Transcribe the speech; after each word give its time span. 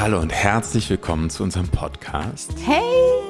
Hallo 0.00 0.20
und 0.20 0.32
herzlich 0.32 0.88
willkommen 0.88 1.28
zu 1.28 1.42
unserem 1.42 1.68
Podcast. 1.68 2.54
Hey! 2.64 2.80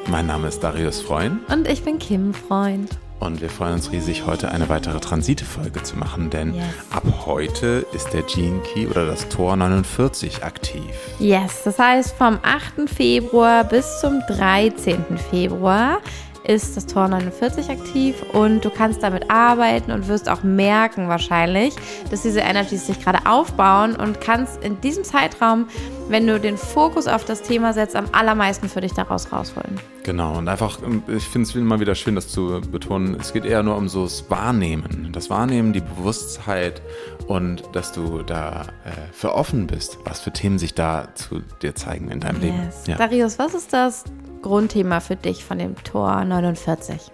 Mein 0.07 0.29
Name 0.29 0.47
ist 0.47 0.61
Darius 0.61 1.01
Freund. 1.01 1.41
Und 1.51 1.67
ich 1.67 1.83
bin 1.83 1.99
Kim 1.99 2.33
Freund. 2.33 2.91
Und 3.19 3.41
wir 3.41 3.51
freuen 3.51 3.73
uns 3.73 3.91
riesig, 3.91 4.27
heute 4.27 4.53
eine 4.53 4.69
weitere 4.69 5.01
Transite-Folge 5.01 5.83
zu 5.83 5.97
machen, 5.97 6.31
denn 6.31 6.55
Yes. 6.55 6.65
ab 6.91 7.03
heute 7.25 7.85
ist 7.95 8.13
der 8.13 8.23
Gene 8.23 8.61
Key 8.61 8.87
oder 8.87 9.07
das 9.07 9.29
Tor 9.29 9.57
49 9.57 10.45
aktiv. 10.45 10.85
Yes, 11.19 11.63
das 11.65 11.81
heißt 11.81 12.15
vom 12.15 12.39
8. 12.43 12.89
Februar 12.89 13.65
bis 13.65 14.01
zum 14.01 14.21
13. 14.29 15.05
Februar 15.31 15.99
ist 16.47 16.77
das 16.77 16.87
Tor 16.87 17.09
49 17.09 17.71
aktiv 17.71 18.23
und 18.33 18.65
du 18.65 18.71
kannst 18.71 19.03
damit 19.03 19.31
arbeiten 19.31 19.91
und 19.91 20.09
wirst 20.09 20.29
auch 20.29 20.43
merken 20.43 21.09
wahrscheinlich, 21.09 21.75
dass 22.11 22.23
diese 22.23 22.41
Energies 22.41 22.87
sich 22.87 23.03
gerade 23.03 23.27
aufbauen 23.27 23.97
und 23.97 24.21
kannst 24.21 24.63
in 24.63 24.81
diesem 24.81 25.05
Zeitraum, 25.05 25.67
wenn 26.09 26.27
du 26.27 26.39
den 26.39 26.57
Fokus 26.57 27.09
auf 27.09 27.25
das 27.25 27.43
Thema 27.43 27.73
setzt, 27.73 27.97
am 27.97 28.07
allermeisten 28.13 28.69
für 28.69 28.81
dich 28.81 28.93
daraus 28.93 29.33
rausholen. 29.33 29.81
Genau, 30.05 30.39
und 30.39 30.47
einfach, 30.47 30.81
ähm, 30.85 31.03
ich 31.09 31.25
finde 31.25 31.49
es 31.49 31.55
immer 31.57 31.81
wieder 31.81 31.97
schön, 31.97 32.15
das 32.15 32.29
zu 32.29 32.61
betonen. 32.71 33.17
Es 33.21 33.33
geht 33.33 33.45
eher 33.45 33.65
nur 33.65 33.77
um 33.77 33.89
so 33.89 34.05
das 34.05 34.31
Wahrnehmen. 34.31 35.11
Das 35.13 35.31
Wahrnehmen, 35.31 35.73
die 35.73 35.81
Bewusstheit 35.81 36.81
und 37.27 37.65
dass 37.73 37.91
du 37.91 38.23
da 38.23 38.67
äh, 38.85 38.91
für 39.11 39.35
offen 39.35 39.67
bist, 39.67 39.99
was 40.05 40.21
für 40.21 40.33
Themen 40.33 40.59
sich 40.59 40.75
da 40.75 41.09
zu 41.17 41.41
dir 41.61 41.75
zeigen 41.75 42.11
in 42.11 42.21
deinem 42.21 42.41
Leben. 42.41 42.63
Yes. 42.67 42.87
Ja. 42.87 42.97
Darius, 42.97 43.39
was 43.41 43.55
ist 43.55 43.73
das 43.73 44.05
Grundthema 44.47 45.01
für 45.01 45.17
dich 45.17 45.45
von 45.45 45.59
dem 45.59 45.75
Tor 45.83 46.25
49? 46.25 47.11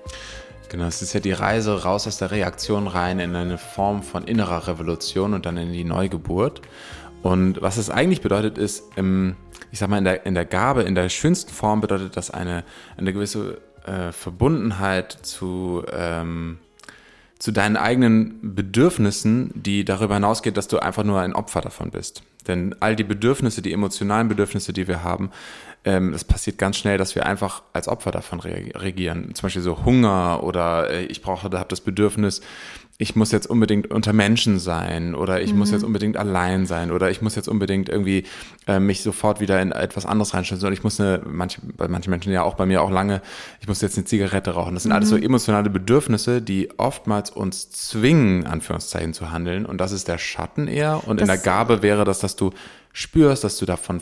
Genau, 0.69 0.85
es 0.85 1.01
ist 1.01 1.15
ja 1.15 1.21
die 1.21 1.33
Reise 1.33 1.83
raus 1.83 2.07
aus 2.07 2.19
der 2.19 2.31
Reaktion 2.31 2.87
rein 2.87 3.21
in 3.21 3.35
eine 3.35 3.57
Form 3.57 4.03
von 4.03 4.25
innerer 4.25 4.69
Revolution 4.69 5.33
und 5.33 5.47
dann 5.47 5.57
in 5.57 5.73
die 5.73 5.85
Neugeburt. 5.85 6.61
Und 7.23 7.63
was 7.63 7.79
es 7.79 7.89
eigentlich 7.89 8.21
bedeutet, 8.21 8.59
ist, 8.59 8.85
im, 8.97 9.37
ich 9.71 9.79
sag 9.79 9.89
mal, 9.89 9.99
in 9.99 10.05
der, 10.05 10.27
in 10.27 10.35
der 10.35 10.45
Gabe, 10.45 10.83
in 10.83 10.95
der 10.95 11.09
schönsten 11.09 11.53
Form 11.53 11.80
bedeutet 11.80 12.16
das 12.19 12.30
eine, 12.30 12.65
eine 12.99 13.15
gewisse 13.15 13.63
äh, 13.87 14.13
Verbundenheit 14.13 15.13
zu, 15.23 15.85
ähm, 15.91 16.59
zu 17.43 17.51
deinen 17.51 17.76
eigenen 17.76 18.54
Bedürfnissen, 18.54 19.51
die 19.57 19.85
darüber 19.85 20.15
hinausgeht, 20.15 20.57
dass 20.57 20.68
du 20.68 20.79
einfach 20.79 21.02
nur 21.02 21.21
ein 21.21 21.32
Opfer 21.32 21.60
davon 21.60 21.90
bist. 21.90 22.23
Denn 22.46 22.76
all 22.79 22.95
die 22.95 23.02
Bedürfnisse, 23.02 23.62
die 23.62 23.73
emotionalen 23.73 24.29
Bedürfnisse, 24.29 24.73
die 24.73 24.87
wir 24.87 25.02
haben, 25.02 25.32
ähm, 25.84 26.15
es 26.15 26.23
passiert 26.23 26.57
ganz 26.57 26.76
schnell, 26.76 26.99
dass 26.99 27.16
wir 27.16 27.26
einfach 27.26 27.65
als 27.73 27.88
Opfer 27.88 28.12
davon 28.12 28.38
reagieren. 28.38 29.34
Zum 29.34 29.43
Beispiel 29.43 29.60
so 29.60 29.84
Hunger 29.84 30.45
oder 30.45 30.88
äh, 30.90 31.07
ich 31.07 31.21
brauche, 31.21 31.51
da 31.51 31.59
habe 31.59 31.68
das 31.68 31.80
Bedürfnis, 31.80 32.43
ich 32.98 33.16
muss 33.16 33.32
jetzt 33.32 33.48
unbedingt 33.48 33.90
unter 33.90 34.12
Menschen 34.12 34.59
sein 34.60 35.15
oder 35.15 35.40
ich 35.40 35.54
muss 35.54 35.71
jetzt 35.73 35.82
unbedingt 35.82 36.16
allein 36.16 36.66
sein 36.66 36.93
oder 36.93 37.10
ich 37.10 37.21
muss 37.21 37.34
jetzt 37.34 37.49
unbedingt 37.49 37.88
irgendwie 37.88 38.24
äh, 38.68 38.79
mich 38.79 39.02
sofort 39.02 39.40
wieder 39.40 39.60
in 39.60 39.73
etwas 39.73 40.07
anderes 40.07 40.34
reinstellen, 40.34 40.60
sondern 40.60 40.74
ich 40.74 40.84
muss 40.84 41.01
eine, 41.01 41.21
manche, 41.26 41.60
bei 41.76 41.88
manchen 41.88 42.10
Menschen 42.10 42.32
ja 42.32 42.43
auch 42.45 42.54
bei 42.54 42.65
mir 42.66 42.80
auch 42.82 42.90
lange, 42.90 43.21
ich 43.60 43.66
muss 43.66 43.80
jetzt 43.80 43.96
eine 43.96 44.04
Zigarette 44.04 44.52
rauchen. 44.52 44.74
Das 44.74 44.84
sind 44.84 44.93
alles 44.93 45.09
so 45.09 45.16
emotionale 45.16 45.68
Bedürfnisse, 45.71 46.43
die 46.43 46.68
oftmals 46.79 47.30
uns 47.30 47.71
zwingen, 47.71 48.46
Anführungszeichen 48.46 49.15
zu 49.15 49.32
handeln. 49.32 49.66
Und 49.66 49.79
das 49.80 49.90
ist 49.90 50.06
der 50.06 50.18
Schatten 50.18 50.68
eher. 50.68 51.02
Und 51.09 51.21
in 51.21 51.27
der 51.27 51.37
Das- 51.37 51.45
Gabe 51.45 51.82
wäre 51.82 52.04
das, 52.04 52.21
dass 52.21 52.37
du 52.37 52.51
spürst, 52.93 53.43
dass 53.43 53.56
du 53.59 53.66
davon 53.66 54.01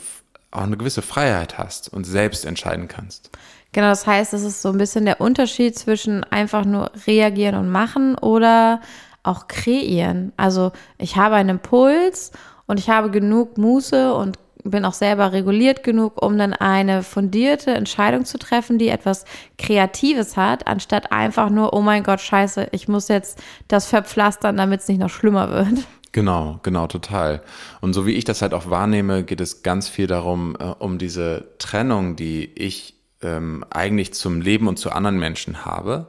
auch 0.51 0.61
eine 0.63 0.77
gewisse 0.77 1.01
Freiheit 1.01 1.57
hast 1.57 1.91
und 1.91 2.03
selbst 2.03 2.45
entscheiden 2.45 2.87
kannst. 2.89 3.31
Genau, 3.73 3.87
das 3.87 4.05
heißt, 4.05 4.33
es 4.33 4.43
ist 4.43 4.61
so 4.61 4.69
ein 4.69 4.77
bisschen 4.77 5.05
der 5.05 5.21
Unterschied 5.21 5.77
zwischen 5.77 6.23
einfach 6.25 6.65
nur 6.65 6.91
reagieren 7.07 7.55
und 7.55 7.69
machen 7.69 8.17
oder 8.17 8.81
auch 9.23 9.47
kreieren. 9.47 10.33
Also 10.35 10.71
ich 10.97 11.15
habe 11.15 11.35
einen 11.35 11.49
Impuls 11.49 12.31
und 12.67 12.79
ich 12.79 12.89
habe 12.89 13.11
genug 13.11 13.57
Muße 13.57 14.13
und 14.13 14.39
bin 14.63 14.85
auch 14.85 14.93
selber 14.93 15.31
reguliert 15.31 15.83
genug, 15.83 16.21
um 16.21 16.37
dann 16.37 16.53
eine 16.53 17.01
fundierte 17.01 17.71
Entscheidung 17.71 18.25
zu 18.25 18.37
treffen, 18.37 18.77
die 18.77 18.89
etwas 18.89 19.25
Kreatives 19.57 20.37
hat, 20.37 20.67
anstatt 20.67 21.11
einfach 21.11 21.49
nur, 21.49 21.73
oh 21.73 21.81
mein 21.81 22.03
Gott, 22.03 22.21
scheiße, 22.21 22.67
ich 22.71 22.87
muss 22.87 23.07
jetzt 23.07 23.41
das 23.67 23.87
verpflastern, 23.87 24.57
damit 24.57 24.81
es 24.81 24.87
nicht 24.87 24.99
noch 24.99 25.09
schlimmer 25.09 25.49
wird. 25.49 25.87
Genau, 26.11 26.59
genau, 26.61 26.87
total. 26.87 27.41
Und 27.79 27.93
so 27.93 28.05
wie 28.05 28.11
ich 28.11 28.25
das 28.25 28.41
halt 28.41 28.53
auch 28.53 28.69
wahrnehme, 28.69 29.23
geht 29.23 29.39
es 29.39 29.63
ganz 29.63 29.87
viel 29.87 30.07
darum, 30.07 30.57
äh, 30.59 30.65
um 30.77 30.97
diese 30.97 31.47
Trennung, 31.57 32.17
die 32.17 32.51
ich 32.53 33.00
ähm, 33.21 33.65
eigentlich 33.69 34.13
zum 34.13 34.41
Leben 34.41 34.67
und 34.67 34.77
zu 34.77 34.91
anderen 34.91 35.19
Menschen 35.19 35.65
habe. 35.65 36.07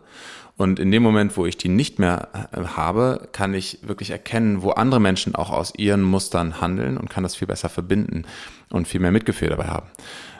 Und 0.56 0.78
in 0.78 0.90
dem 0.90 1.02
Moment, 1.02 1.36
wo 1.36 1.46
ich 1.46 1.56
die 1.56 1.68
nicht 1.68 1.98
mehr 1.98 2.28
äh, 2.52 2.64
habe, 2.76 3.28
kann 3.32 3.54
ich 3.54 3.78
wirklich 3.82 4.10
erkennen, 4.10 4.62
wo 4.62 4.70
andere 4.70 5.00
Menschen 5.00 5.34
auch 5.34 5.50
aus 5.50 5.72
ihren 5.76 6.02
Mustern 6.02 6.60
handeln 6.60 6.98
und 6.98 7.10
kann 7.10 7.22
das 7.22 7.36
viel 7.36 7.48
besser 7.48 7.68
verbinden 7.68 8.24
und 8.70 8.86
viel 8.86 9.00
mehr 9.00 9.12
Mitgefühl 9.12 9.48
dabei 9.48 9.66
haben. 9.66 9.86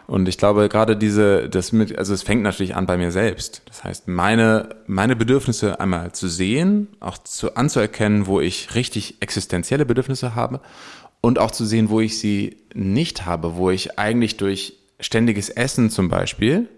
Und 0.07 0.29
ich 0.29 0.37
glaube, 0.37 0.69
gerade 0.69 0.97
diese, 0.97 1.49
das 1.49 1.73
mit, 1.73 1.97
also 1.97 2.13
es 2.13 2.23
fängt 2.23 2.43
natürlich 2.43 2.75
an 2.75 2.87
bei 2.87 2.97
mir 2.97 3.13
selbst. 3.13 3.63
Das 3.67 3.85
heißt, 3.85 4.09
meine, 4.09 4.77
meine 4.87 5.17
Bedürfnisse 5.17 5.81
einmal 5.81 6.13
zu 6.13 6.29
sehen, 6.29 6.89
auch 7.01 7.19
zu, 7.19 7.55
anzuerkennen, 7.55 8.27
wo 8.27 8.41
ich 8.41 8.75
richtig 8.75 9.17
existenzielle 9.21 9.87
Bedürfnisse 9.87 10.35
habe 10.35 10.61
und 11.21 11.39
auch 11.39 11.51
zu 11.51 11.65
sehen, 11.65 11.89
wo 11.89 12.01
ich 12.01 12.19
sie 12.19 12.59
nicht 12.75 13.25
habe, 13.25 13.57
wo 13.57 13.71
ich 13.71 13.99
eigentlich 13.99 14.37
durch 14.37 14.82
ständiges 15.03 15.51
Essen 15.51 15.91
zum 15.91 16.09
Beispiel, 16.09 16.69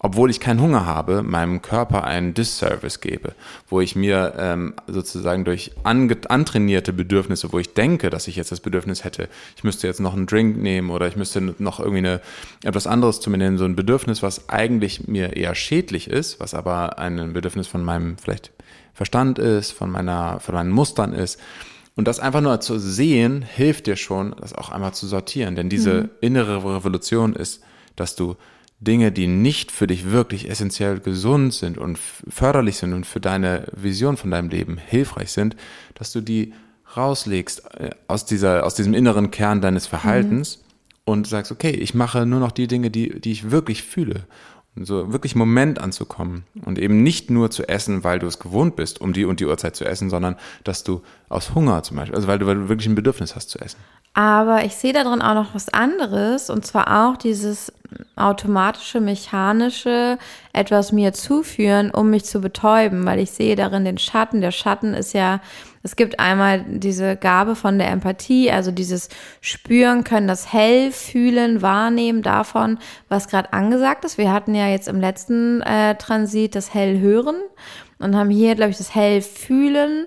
obwohl 0.00 0.30
ich 0.30 0.38
keinen 0.38 0.60
Hunger 0.60 0.86
habe, 0.86 1.22
meinem 1.22 1.60
Körper 1.60 2.04
einen 2.04 2.32
Disservice 2.34 3.00
gebe, 3.00 3.34
wo 3.68 3.80
ich 3.80 3.96
mir 3.96 4.34
ähm, 4.38 4.74
sozusagen 4.86 5.44
durch 5.44 5.72
antrainierte 5.82 6.92
Bedürfnisse, 6.92 7.52
wo 7.52 7.58
ich 7.58 7.74
denke, 7.74 8.10
dass 8.10 8.28
ich 8.28 8.36
jetzt 8.36 8.52
das 8.52 8.60
Bedürfnis 8.60 9.02
hätte, 9.02 9.28
ich 9.56 9.64
müsste 9.64 9.88
jetzt 9.88 10.00
noch 10.00 10.14
einen 10.14 10.26
Drink 10.26 10.56
nehmen 10.58 10.90
oder 10.90 11.08
ich 11.08 11.16
müsste 11.16 11.40
noch 11.40 11.80
irgendwie 11.80 11.98
eine, 11.98 12.20
etwas 12.62 12.86
anderes 12.86 13.20
zu 13.20 13.30
mir 13.30 13.38
nehmen, 13.38 13.58
so 13.58 13.64
ein 13.64 13.74
Bedürfnis, 13.74 14.22
was 14.22 14.48
eigentlich 14.48 15.08
mir 15.08 15.36
eher 15.36 15.54
schädlich 15.56 16.08
ist, 16.08 16.38
was 16.38 16.54
aber 16.54 16.98
ein 16.98 17.32
Bedürfnis 17.32 17.66
von 17.66 17.82
meinem 17.82 18.18
vielleicht 18.18 18.52
Verstand 18.94 19.38
ist, 19.38 19.70
von 19.70 19.90
meiner, 19.90 20.40
von 20.40 20.56
meinen 20.56 20.70
Mustern 20.70 21.12
ist. 21.12 21.38
Und 21.94 22.08
das 22.08 22.18
einfach 22.18 22.40
nur 22.40 22.60
zu 22.60 22.78
sehen, 22.78 23.42
hilft 23.42 23.86
dir 23.86 23.96
schon, 23.96 24.34
das 24.40 24.52
auch 24.52 24.70
einmal 24.70 24.92
zu 24.92 25.06
sortieren. 25.06 25.54
Denn 25.54 25.68
diese 25.68 26.10
innere 26.20 26.76
Revolution 26.76 27.32
ist, 27.34 27.62
dass 28.00 28.16
du 28.16 28.36
Dinge, 28.80 29.10
die 29.10 29.26
nicht 29.26 29.72
für 29.72 29.86
dich 29.86 30.10
wirklich 30.10 30.48
essentiell 30.48 31.00
gesund 31.00 31.52
sind 31.52 31.78
und 31.78 31.98
förderlich 31.98 32.76
sind 32.76 32.92
und 32.92 33.06
für 33.06 33.20
deine 33.20 33.66
Vision 33.72 34.16
von 34.16 34.30
deinem 34.30 34.50
Leben 34.50 34.78
hilfreich 34.78 35.32
sind, 35.32 35.56
dass 35.94 36.12
du 36.12 36.20
die 36.20 36.52
rauslegst 36.96 37.74
äh, 37.74 37.90
aus 38.06 38.24
dieser, 38.24 38.64
aus 38.64 38.74
diesem 38.74 38.94
inneren 38.94 39.30
Kern 39.30 39.60
deines 39.60 39.86
Verhaltens 39.86 40.64
und 41.04 41.26
sagst, 41.26 41.50
okay, 41.50 41.70
ich 41.70 41.94
mache 41.94 42.24
nur 42.24 42.40
noch 42.40 42.52
die 42.52 42.68
Dinge, 42.68 42.90
die, 42.90 43.20
die 43.20 43.32
ich 43.32 43.50
wirklich 43.50 43.82
fühle. 43.82 44.24
Und 44.76 44.84
so 44.84 45.12
wirklich 45.12 45.34
Moment 45.34 45.80
anzukommen 45.80 46.44
und 46.64 46.78
eben 46.78 47.02
nicht 47.02 47.30
nur 47.30 47.50
zu 47.50 47.68
essen, 47.68 48.04
weil 48.04 48.20
du 48.20 48.28
es 48.28 48.38
gewohnt 48.38 48.76
bist, 48.76 49.00
um 49.00 49.12
die 49.12 49.24
und 49.24 49.40
die 49.40 49.46
Uhrzeit 49.46 49.74
zu 49.74 49.84
essen, 49.84 50.08
sondern 50.08 50.36
dass 50.62 50.84
du 50.84 51.02
aus 51.28 51.54
Hunger 51.54 51.82
zum 51.82 51.96
Beispiel, 51.96 52.14
also 52.14 52.28
weil 52.28 52.38
du, 52.38 52.46
weil 52.46 52.54
du 52.54 52.68
wirklich 52.68 52.86
ein 52.86 52.94
Bedürfnis 52.94 53.34
hast 53.34 53.50
zu 53.50 53.58
essen. 53.58 53.78
Aber 54.14 54.64
ich 54.64 54.76
sehe 54.76 54.92
darin 54.92 55.20
auch 55.20 55.34
noch 55.34 55.54
was 55.54 55.68
anderes 55.68 56.48
und 56.48 56.64
zwar 56.64 57.08
auch 57.08 57.16
dieses 57.16 57.72
automatische, 58.16 59.00
mechanische 59.00 60.18
etwas 60.52 60.92
mir 60.92 61.12
zuführen, 61.12 61.90
um 61.90 62.10
mich 62.10 62.24
zu 62.24 62.40
betäuben, 62.40 63.04
weil 63.06 63.18
ich 63.18 63.30
sehe 63.30 63.56
darin 63.56 63.84
den 63.84 63.98
Schatten. 63.98 64.40
Der 64.40 64.50
Schatten 64.50 64.94
ist 64.94 65.14
ja, 65.14 65.40
es 65.82 65.96
gibt 65.96 66.20
einmal 66.20 66.64
diese 66.68 67.16
Gabe 67.16 67.54
von 67.54 67.78
der 67.78 67.90
Empathie, 67.90 68.50
also 68.50 68.70
dieses 68.70 69.08
Spüren 69.40 70.04
können, 70.04 70.28
das 70.28 70.52
Hell 70.52 70.92
fühlen, 70.92 71.62
wahrnehmen 71.62 72.22
davon, 72.22 72.78
was 73.08 73.28
gerade 73.28 73.52
angesagt 73.52 74.04
ist. 74.04 74.18
Wir 74.18 74.32
hatten 74.32 74.54
ja 74.54 74.68
jetzt 74.68 74.88
im 74.88 75.00
letzten 75.00 75.62
äh, 75.62 75.94
Transit 75.96 76.54
das 76.54 76.74
Hell 76.74 76.98
hören 77.00 77.36
und 77.98 78.16
haben 78.16 78.30
hier, 78.30 78.54
glaube 78.54 78.70
ich, 78.70 78.78
das 78.78 78.94
Hell 78.94 79.22
fühlen 79.22 80.06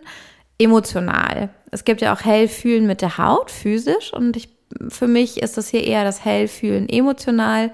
emotional. 0.62 1.50
Es 1.72 1.86
gibt 1.86 2.02
ja 2.02 2.14
auch 2.14 2.22
Hellfühlen 2.22 2.86
mit 2.86 3.02
der 3.02 3.18
Haut, 3.18 3.50
physisch. 3.50 4.14
Und 4.14 4.36
ich, 4.38 4.50
für 4.90 5.08
mich 5.08 5.42
ist 5.42 5.58
das 5.58 5.70
hier 5.70 5.84
eher 5.84 6.04
das 6.04 6.24
Hellfühlen 6.24 6.90
emotional. 6.90 7.72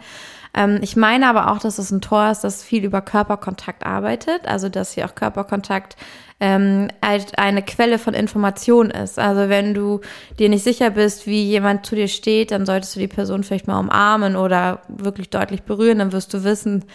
Ähm, 0.54 0.80
ich 0.81 0.95
meine 0.95 1.27
aber 1.27 1.51
auch, 1.51 1.60
dass 1.60 1.77
es 1.77 1.92
ein 1.92 2.01
Tor 2.01 2.31
ist, 2.31 2.44
das 2.44 2.63
viel 2.63 2.83
über 2.83 3.01
Körperkontakt 3.01 3.86
arbeitet. 3.86 4.48
Also, 4.48 4.69
dass 4.69 4.94
hier 4.94 5.06
auch 5.06 5.16
Körperkontakt 5.16 5.95
ähm, 6.39 6.89
halt 7.04 7.38
eine 7.38 7.62
Quelle 7.62 8.00
von 8.00 8.13
Information 8.13 8.89
ist. 8.89 9.19
Also, 9.19 9.50
wenn 9.50 9.74
du 9.74 10.01
dir 10.39 10.50
nicht 10.50 10.63
sicher 10.63 10.89
bist, 10.89 11.27
wie 11.27 11.44
jemand 11.44 11.86
zu 11.86 11.95
dir 11.95 12.07
steht, 12.07 12.51
dann 12.51 12.66
solltest 12.66 12.95
du 12.95 13.00
die 13.00 13.07
Person 13.07 13.44
vielleicht 13.44 13.68
mal 13.68 13.80
umarmen 13.80 14.36
oder 14.36 14.81
wirklich 14.88 15.30
deutlich 15.30 15.63
berühren. 15.63 16.00
Dann 16.00 16.12
wirst 16.12 16.33
du 16.33 16.44
wissen, 16.44 16.86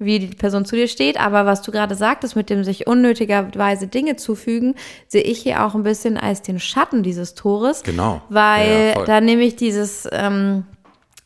wie 0.00 0.18
die 0.18 0.34
Person 0.34 0.64
zu 0.64 0.74
dir 0.74 0.88
steht. 0.88 1.20
Aber 1.20 1.46
was 1.46 1.62
du 1.62 1.70
gerade 1.70 1.94
sagtest, 1.94 2.34
mit 2.34 2.50
dem 2.50 2.64
sich 2.64 2.86
unnötigerweise 2.86 3.86
Dinge 3.86 4.16
zufügen, 4.16 4.74
sehe 5.06 5.22
ich 5.22 5.40
hier 5.40 5.64
auch 5.64 5.74
ein 5.74 5.82
bisschen 5.82 6.16
als 6.16 6.42
den 6.42 6.58
Schatten 6.58 7.02
dieses 7.02 7.34
Tores. 7.34 7.82
Genau. 7.82 8.22
Weil 8.30 8.94
Ja, 8.96 9.04
da 9.04 9.20
nämlich 9.20 9.56
dieses, 9.56 10.08
ähm, 10.10 10.64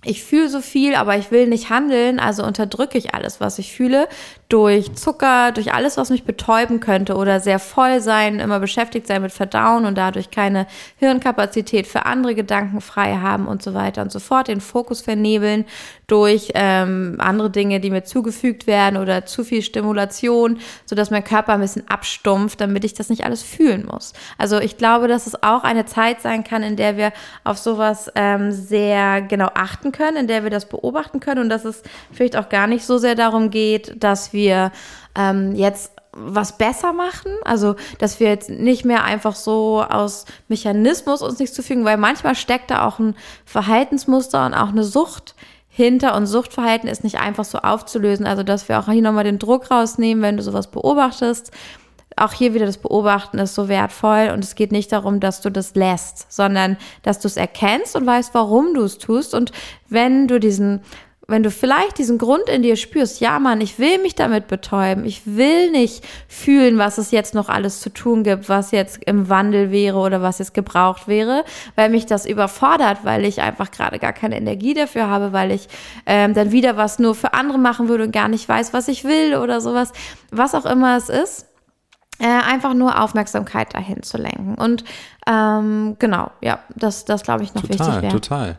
ich 0.05 0.23
fühle 0.23 0.49
so 0.49 0.61
viel, 0.61 0.95
aber 0.95 1.17
ich 1.17 1.31
will 1.31 1.47
nicht 1.47 1.71
handeln, 1.71 2.21
also 2.21 2.45
unterdrücke 2.45 2.99
ich 2.99 3.15
alles, 3.15 3.41
was 3.41 3.59
ich 3.59 3.73
fühle, 3.73 4.09
durch 4.49 4.95
Zucker, 4.95 5.53
durch 5.53 5.73
alles, 5.73 5.97
was 5.97 6.11
mich 6.11 6.25
betäuben 6.25 6.81
könnte 6.81 7.17
oder 7.17 7.41
sehr 7.41 7.59
voll 7.59 8.01
sein, 8.01 8.39
immer 8.39 8.61
beschäftigt 8.61 9.07
sein 9.07 9.23
mit 9.23 9.33
Verdauen 9.33 9.85
und 9.85 9.97
dadurch 9.97 10.31
keine 10.31 10.67
Hirnkapazität 10.97 11.87
für 11.87 12.07
andere 12.07 12.35
Gedanken 12.35 12.81
frei 12.81 13.17
haben 13.17 13.47
und 13.47 13.63
so 13.63 13.75
weiter 13.75 14.03
und 14.03 14.13
so 14.13 14.21
fort, 14.21 14.49
den 14.49 14.61
Fokus 14.61 15.01
vernebeln 15.01 15.65
durch 16.07 16.53
ähm, 16.55 17.17
andere 17.19 17.51
Dinge, 17.51 17.81
die 17.81 17.91
mir 17.91 18.05
zugefügt 18.05 18.67
werden 18.67 18.99
oder 18.99 19.25
zu 19.25 19.43
viel 19.43 19.63
Stimulation, 19.63 20.59
sodass 20.85 21.11
mein 21.11 21.25
Körper 21.25 21.55
ein 21.55 21.61
bisschen 21.61 21.89
abstumpft, 21.89 22.61
damit 22.61 22.85
ich 22.85 22.95
das 22.95 23.09
nicht 23.09 23.25
alles 23.25 23.43
fühlen 23.43 23.87
muss. 23.91 24.13
Also 24.37 24.59
ich 24.59 24.77
glaube, 24.77 25.09
dass 25.09 25.27
es 25.27 25.43
auch 25.43 25.65
eine 25.65 25.87
Zeit 25.87 26.21
sein 26.21 26.45
kann, 26.45 26.63
in 26.63 26.77
der 26.77 26.97
wir 26.97 27.13
auf 27.43 27.59
sowas 27.59 28.11
ähm, 28.15 28.53
sehr 28.53 29.23
genau 29.23 29.49
achten 29.55 29.93
können, 29.95 30.19
in 30.19 30.27
der 30.27 30.43
wir 30.43 30.51
das 30.51 30.67
beobachten 30.69 31.21
können 31.21 31.41
und 31.41 31.49
dass 31.49 31.65
es 31.65 31.83
vielleicht 32.13 32.37
auch 32.37 32.51
gar 32.51 32.67
nicht 32.67 32.85
so 32.85 32.99
sehr 32.99 33.15
darum 33.15 33.49
geht, 33.49 34.03
dass 34.03 34.35
wir 34.35 34.73
ähm, 35.17 35.55
jetzt 35.55 35.93
was 36.17 36.59
besser 36.59 36.93
machen, 36.93 37.33
also 37.45 37.75
dass 37.99 38.21
wir 38.21 38.29
jetzt 38.29 38.51
nicht 38.51 38.85
mehr 38.85 39.05
einfach 39.05 39.35
so 39.35 39.83
aus 39.83 40.27
Mechanismus 40.49 41.23
uns 41.23 41.39
nichts 41.39 41.57
zufügen, 41.57 41.85
weil 41.85 41.97
manchmal 41.97 42.35
steckt 42.35 42.71
da 42.71 42.87
auch 42.87 42.99
ein 42.99 43.17
Verhaltensmuster 43.45 44.47
und 44.47 44.55
auch 44.55 44.69
eine 44.69 44.85
Sucht 44.85 45.35
hinter 45.69 46.15
und 46.15 46.27
Suchtverhalten 46.27 46.89
ist 46.89 47.03
nicht 47.03 47.19
einfach 47.19 47.45
so 47.45 47.59
aufzulösen. 47.59 48.27
Also 48.27 48.45
dass 48.45 48.69
wir 48.69 48.79
auch 48.79 48.89
hier 48.89 49.03
nochmal 49.03 49.25
den 49.25 49.41
Druck 49.41 49.71
rausnehmen, 49.71 50.23
wenn 50.23 50.37
du 50.37 50.43
sowas 50.43 50.71
beobachtest, 50.71 51.51
auch 52.17 52.33
hier 52.33 52.55
wieder 52.55 52.67
das 52.67 52.79
Beobachten 52.79 53.39
ist 53.39 53.55
so 53.55 53.69
wertvoll 53.69 54.31
und 54.33 54.45
es 54.45 54.55
geht 54.55 54.73
nicht 54.73 54.93
darum, 54.93 55.21
dass 55.21 55.41
du 55.41 55.51
das 55.51 55.75
lässt, 55.75 56.33
sondern 56.33 56.77
dass 57.03 57.19
du 57.19 57.29
es 57.29 57.37
erkennst 57.37 57.97
und 57.97 58.07
weißt, 58.07 58.35
warum 58.35 58.75
du 58.75 58.83
es 58.83 58.99
tust. 58.99 59.35
Und 59.35 59.53
wenn 59.89 60.29
du 60.29 60.39
diesen, 60.39 60.81
wenn 61.27 61.43
du 61.43 61.51
vielleicht 61.51 61.99
diesen 61.99 62.19
Grund 62.19 62.49
in 62.49 62.63
dir 62.63 62.77
spürst, 62.77 63.21
ja 63.21 63.39
Mann, 63.39 63.61
ich 63.61 63.79
will 63.79 63.99
mich 63.99 64.15
damit 64.15 64.47
betäuben, 64.47 65.05
ich 65.05 65.23
will 65.25 65.71
nicht 65.71 66.05
fühlen, 66.29 66.79
was 66.79 66.99
es 66.99 67.11
jetzt 67.11 67.35
noch 67.35 67.49
alles 67.49 67.81
zu 67.81 67.91
tun 67.91 68.23
gibt, 68.23 68.49
was 68.49 68.71
jetzt 68.71 69.03
im 69.07 69.29
Wandel 69.29 69.71
wäre 69.73 69.99
oder 69.99 70.23
was 70.23 70.39
jetzt 70.39 70.55
gebraucht 70.55 71.09
wäre, 71.09 71.45
weil 71.75 71.91
mich 71.91 72.07
das 72.07 72.27
überfordert, 72.27 72.99
weil 73.05 73.25
ich 73.25 73.41
einfach 73.41 73.71
gerade 73.71 73.99
gar 73.99 74.13
keine 74.13 74.37
Energie 74.37 74.75
dafür 74.75 75.09
habe, 75.09 75.33
weil 75.33 75.51
ich 75.51 75.69
ähm, 76.07 76.35
dann 76.35 76.53
wieder 76.53 76.77
was 76.77 76.99
nur 76.99 77.15
für 77.15 77.35
andere 77.35 77.59
machen 77.59 77.89
würde 77.89 78.05
und 78.05 78.13
gar 78.13 78.29
nicht 78.29 78.49
weiß, 78.49 78.73
was 78.73 78.89
ich 78.89 79.05
will 79.05 79.35
oder 79.35 79.61
sowas, 79.61 79.93
was 80.31 80.55
auch 80.55 80.67
immer 80.67 80.97
es 80.97 81.09
ist 81.09 81.47
äh, 82.19 82.27
einfach 82.27 82.75
nur 82.75 83.01
Aufmerksamkeit 83.01 83.75
dahin 83.75 84.03
zu 84.03 84.19
lenken. 84.19 84.55
Und 84.55 84.85
ähm, 85.27 85.97
genau, 85.99 86.31
ja, 86.41 86.61
das, 86.77 87.05
das 87.05 87.23
glaube 87.23 87.43
ich 87.43 87.55
noch 87.55 87.63
total, 87.63 87.79
wichtig 87.79 88.03
wäre. 88.03 88.13
Total. 88.13 88.59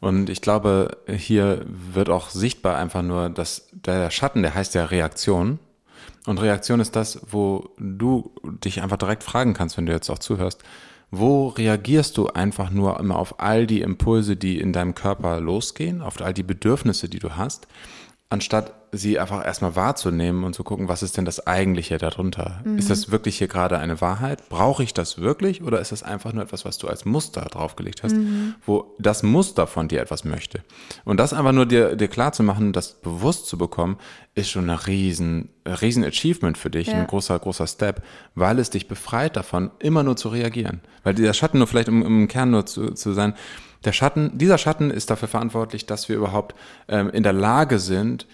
Und 0.00 0.28
ich 0.28 0.42
glaube, 0.42 0.98
hier 1.08 1.64
wird 1.66 2.10
auch 2.10 2.28
sichtbar 2.28 2.76
einfach 2.76 3.02
nur, 3.02 3.30
dass 3.30 3.68
der 3.72 4.10
Schatten, 4.10 4.42
der 4.42 4.54
heißt 4.54 4.74
ja 4.74 4.84
Reaktion. 4.84 5.58
Und 6.26 6.40
Reaktion 6.40 6.80
ist 6.80 6.94
das, 6.94 7.20
wo 7.30 7.70
du 7.78 8.30
dich 8.42 8.82
einfach 8.82 8.96
direkt 8.96 9.22
fragen 9.22 9.54
kannst, 9.54 9.76
wenn 9.76 9.86
du 9.86 9.92
jetzt 9.92 10.10
auch 10.10 10.18
zuhörst. 10.18 10.62
Wo 11.10 11.48
reagierst 11.48 12.16
du 12.16 12.28
einfach 12.28 12.70
nur 12.70 12.98
immer 13.00 13.16
auf 13.16 13.40
all 13.40 13.66
die 13.66 13.80
Impulse, 13.80 14.36
die 14.36 14.58
in 14.58 14.72
deinem 14.72 14.94
Körper 14.94 15.40
losgehen, 15.40 16.02
auf 16.02 16.20
all 16.20 16.34
die 16.34 16.42
Bedürfnisse, 16.42 17.08
die 17.08 17.18
du 17.18 17.36
hast? 17.36 17.66
Anstatt 18.34 18.74
sie 18.90 19.18
einfach 19.20 19.44
erstmal 19.44 19.76
wahrzunehmen 19.76 20.42
und 20.42 20.54
zu 20.54 20.64
gucken, 20.64 20.88
was 20.88 21.04
ist 21.04 21.16
denn 21.16 21.24
das 21.24 21.46
eigentliche 21.46 21.98
darunter? 21.98 22.60
Mhm. 22.64 22.78
Ist 22.78 22.90
das 22.90 23.12
wirklich 23.12 23.38
hier 23.38 23.46
gerade 23.46 23.78
eine 23.78 24.00
Wahrheit? 24.00 24.48
Brauche 24.48 24.82
ich 24.82 24.92
das 24.92 25.18
wirklich 25.18 25.62
oder 25.62 25.80
ist 25.80 25.92
das 25.92 26.02
einfach 26.02 26.32
nur 26.32 26.42
etwas, 26.42 26.64
was 26.64 26.78
du 26.78 26.88
als 26.88 27.04
Muster 27.04 27.42
draufgelegt 27.42 28.02
hast, 28.02 28.16
mhm. 28.16 28.54
wo 28.66 28.94
das 28.98 29.22
Muster 29.22 29.68
von 29.68 29.86
dir 29.86 30.00
etwas 30.00 30.24
möchte? 30.24 30.62
Und 31.04 31.18
das 31.18 31.32
einfach 31.32 31.52
nur 31.52 31.66
dir, 31.66 31.94
dir 31.94 32.08
klar 32.08 32.32
zu 32.32 32.42
machen, 32.42 32.72
das 32.72 32.94
bewusst 33.00 33.46
zu 33.46 33.56
bekommen, 33.56 33.98
ist 34.34 34.50
schon 34.50 34.68
ein 34.68 34.76
riesen, 34.76 35.50
riesen 35.64 36.04
Achievement 36.04 36.58
für 36.58 36.70
dich, 36.70 36.88
ja. 36.88 36.94
ein 36.94 37.06
großer, 37.06 37.38
großer 37.38 37.68
Step, 37.68 38.02
weil 38.34 38.58
es 38.58 38.70
dich 38.70 38.88
befreit 38.88 39.36
davon, 39.36 39.70
immer 39.78 40.02
nur 40.02 40.16
zu 40.16 40.28
reagieren. 40.28 40.80
Weil 41.04 41.14
der 41.14 41.32
Schatten 41.34 41.58
nur 41.58 41.68
vielleicht, 41.68 41.88
um, 41.88 42.02
um 42.02 42.22
im 42.22 42.28
Kern 42.28 42.50
nur 42.50 42.66
zu, 42.66 42.90
zu 42.94 43.12
sein, 43.12 43.34
der 43.84 43.92
Schatten, 43.92 44.36
dieser 44.36 44.58
Schatten 44.58 44.90
ist 44.90 45.10
dafür 45.10 45.28
verantwortlich, 45.28 45.86
dass 45.86 46.08
wir 46.08 46.16
überhaupt 46.16 46.54
ähm, 46.88 47.10
in 47.10 47.22
der 47.22 47.32
Lage 47.32 47.78
sind, 47.78 48.26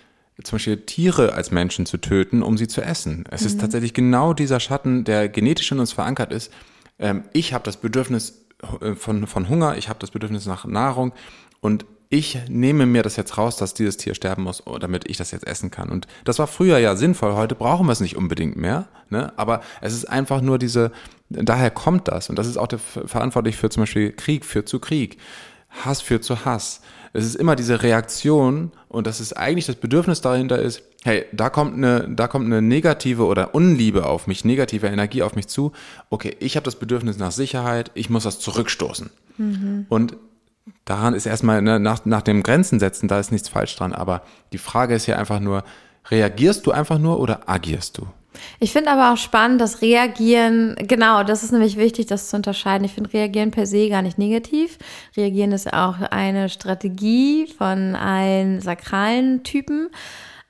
zum 0.42 0.56
Beispiel 0.56 0.78
Tiere 0.78 1.34
als 1.34 1.50
Menschen 1.50 1.86
zu 1.86 1.98
töten, 1.98 2.42
um 2.42 2.56
sie 2.56 2.68
zu 2.68 2.80
essen. 2.80 3.24
Es 3.30 3.42
mhm. 3.42 3.46
ist 3.46 3.60
tatsächlich 3.60 3.94
genau 3.94 4.32
dieser 4.32 4.60
Schatten, 4.60 5.04
der 5.04 5.28
genetisch 5.28 5.70
in 5.72 5.80
uns 5.80 5.92
verankert 5.92 6.32
ist. 6.32 6.52
Ähm, 6.98 7.24
ich 7.32 7.52
habe 7.52 7.64
das 7.64 7.76
Bedürfnis 7.76 8.46
äh, 8.80 8.94
von, 8.94 9.26
von 9.26 9.48
Hunger, 9.48 9.76
ich 9.76 9.88
habe 9.88 9.98
das 9.98 10.10
Bedürfnis 10.10 10.46
nach 10.46 10.64
Nahrung 10.64 11.12
und 11.60 11.84
ich 12.12 12.38
nehme 12.48 12.86
mir 12.86 13.04
das 13.04 13.14
jetzt 13.14 13.38
raus, 13.38 13.56
dass 13.56 13.72
dieses 13.72 13.96
Tier 13.96 14.14
sterben 14.14 14.42
muss, 14.42 14.64
damit 14.80 15.08
ich 15.08 15.16
das 15.16 15.30
jetzt 15.30 15.46
essen 15.46 15.70
kann. 15.70 15.88
Und 15.88 16.08
das 16.24 16.40
war 16.40 16.48
früher 16.48 16.78
ja 16.78 16.96
sinnvoll, 16.96 17.34
heute 17.34 17.54
brauchen 17.54 17.86
wir 17.86 17.92
es 17.92 18.00
nicht 18.00 18.16
unbedingt 18.16 18.56
mehr. 18.56 18.88
Ne? 19.10 19.32
Aber 19.36 19.62
es 19.80 19.94
ist 19.94 20.06
einfach 20.06 20.40
nur 20.40 20.58
diese, 20.58 20.90
daher 21.28 21.70
kommt 21.70 22.08
das. 22.08 22.28
Und 22.28 22.36
das 22.36 22.48
ist 22.48 22.56
auch 22.56 22.66
der, 22.66 22.80
verantwortlich 22.80 23.56
für 23.56 23.70
zum 23.70 23.82
Beispiel 23.82 24.10
Krieg, 24.10 24.44
führt 24.44 24.68
zu 24.68 24.80
Krieg. 24.80 25.18
Hass 25.70 26.00
führt 26.00 26.24
zu 26.24 26.44
Hass. 26.44 26.80
Es 27.12 27.24
ist 27.24 27.36
immer 27.36 27.54
diese 27.54 27.82
Reaktion 27.82 28.72
und 28.88 29.06
das 29.06 29.20
ist 29.20 29.34
eigentlich 29.34 29.66
das 29.66 29.76
Bedürfnis 29.76 30.20
dahinter 30.20 30.58
ist, 30.58 30.82
hey, 31.04 31.26
da 31.32 31.48
kommt 31.48 31.74
eine, 31.74 32.08
da 32.08 32.26
kommt 32.26 32.46
eine 32.46 32.60
negative 32.60 33.24
oder 33.24 33.54
Unliebe 33.54 34.06
auf 34.06 34.26
mich, 34.26 34.44
negative 34.44 34.88
Energie 34.88 35.22
auf 35.22 35.36
mich 35.36 35.46
zu. 35.46 35.72
Okay, 36.08 36.36
ich 36.40 36.56
habe 36.56 36.64
das 36.64 36.74
Bedürfnis 36.74 37.18
nach 37.18 37.32
Sicherheit, 37.32 37.92
ich 37.94 38.10
muss 38.10 38.24
das 38.24 38.40
zurückstoßen. 38.40 39.10
Mhm. 39.38 39.86
Und 39.88 40.16
daran 40.84 41.14
ist 41.14 41.26
erstmal 41.26 41.62
ne, 41.62 41.80
nach, 41.80 42.04
nach 42.04 42.22
dem 42.22 42.42
Grenzen 42.42 42.80
setzen, 42.80 43.08
da 43.08 43.18
ist 43.18 43.32
nichts 43.32 43.48
falsch 43.48 43.76
dran. 43.76 43.92
Aber 43.92 44.22
die 44.52 44.58
Frage 44.58 44.94
ist 44.94 45.06
ja 45.06 45.16
einfach 45.16 45.40
nur, 45.40 45.64
reagierst 46.10 46.66
du 46.66 46.72
einfach 46.72 46.98
nur 46.98 47.20
oder 47.20 47.48
agierst 47.48 47.98
du? 47.98 48.06
Ich 48.60 48.72
finde 48.72 48.90
aber 48.90 49.12
auch 49.12 49.16
spannend, 49.16 49.60
dass 49.60 49.82
Reagieren, 49.82 50.76
genau, 50.78 51.24
das 51.24 51.42
ist 51.42 51.52
nämlich 51.52 51.76
wichtig, 51.76 52.06
das 52.06 52.30
zu 52.30 52.36
unterscheiden. 52.36 52.84
Ich 52.84 52.92
finde 52.92 53.12
Reagieren 53.12 53.50
per 53.50 53.66
se 53.66 53.88
gar 53.88 54.02
nicht 54.02 54.18
negativ. 54.18 54.78
Reagieren 55.16 55.52
ist 55.52 55.72
auch 55.72 56.00
eine 56.00 56.48
Strategie 56.48 57.46
von 57.46 57.96
allen 57.96 58.60
sakralen 58.60 59.42
Typen. 59.42 59.88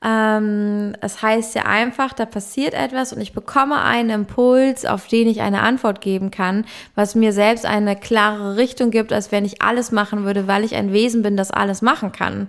Ähm, 0.02 0.94
es 1.02 1.20
heißt 1.20 1.54
ja 1.54 1.64
einfach, 1.64 2.14
da 2.14 2.24
passiert 2.24 2.72
etwas 2.72 3.12
und 3.12 3.20
ich 3.20 3.34
bekomme 3.34 3.82
einen 3.82 4.08
Impuls, 4.10 4.86
auf 4.86 5.08
den 5.08 5.28
ich 5.28 5.42
eine 5.42 5.60
Antwort 5.60 6.00
geben 6.00 6.30
kann, 6.30 6.64
was 6.94 7.14
mir 7.14 7.34
selbst 7.34 7.66
eine 7.66 7.96
klare 7.96 8.56
Richtung 8.56 8.90
gibt, 8.90 9.12
als 9.12 9.30
wenn 9.30 9.44
ich 9.44 9.60
alles 9.60 9.92
machen 9.92 10.24
würde, 10.24 10.46
weil 10.46 10.64
ich 10.64 10.74
ein 10.74 10.94
Wesen 10.94 11.22
bin, 11.22 11.36
das 11.36 11.50
alles 11.50 11.82
machen 11.82 12.12
kann. 12.12 12.48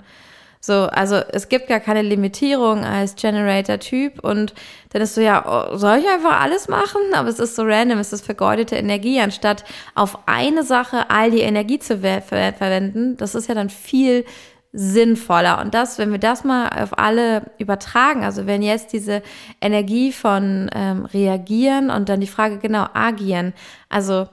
So, 0.64 0.74
also 0.74 1.16
es 1.16 1.50
gibt 1.50 1.68
gar 1.68 1.80
keine 1.80 2.04
Limitierung 2.04 2.86
als 2.86 3.16
Generator-Typ 3.16 4.24
und 4.24 4.54
dann 4.92 5.02
ist 5.02 5.16
so, 5.16 5.22
ja, 5.22 5.44
oh, 5.46 5.76
soll 5.76 5.98
ich 5.98 6.08
einfach 6.08 6.40
alles 6.40 6.68
machen? 6.68 7.02
Aber 7.16 7.28
es 7.30 7.40
ist 7.40 7.56
so 7.56 7.64
random, 7.64 7.98
es 7.98 8.14
ist 8.14 8.24
vergeudete 8.24 8.76
Energie, 8.76 9.20
anstatt 9.20 9.66
auf 9.96 10.20
eine 10.28 10.64
Sache 10.64 11.10
all 11.10 11.32
die 11.32 11.42
Energie 11.42 11.80
zu 11.80 11.98
ver 11.98 12.22
verwenden. 12.22 13.18
Das 13.18 13.34
ist 13.34 13.50
ja 13.50 13.56
dann 13.56 13.72
viel 13.72 14.24
sinnvoller. 14.74 15.60
Und 15.60 15.74
das, 15.74 15.98
wenn 15.98 16.12
wir 16.12 16.20
das 16.20 16.44
mal 16.44 16.70
auf 16.70 16.98
alle 16.98 17.52
übertragen, 17.58 18.24
also 18.24 18.48
wenn 18.48 18.62
jetzt 18.62 18.94
diese 18.94 19.22
Energie 19.60 20.12
von 20.12 20.70
ähm, 20.74 21.06
reagieren 21.06 21.90
und 21.90 22.08
dann 22.08 22.22
die 22.22 22.28
Frage 22.28 22.58
genau 22.58 22.88
agieren, 22.94 23.54
also 23.90 24.28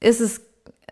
ist 0.00 0.20
es, 0.20 0.40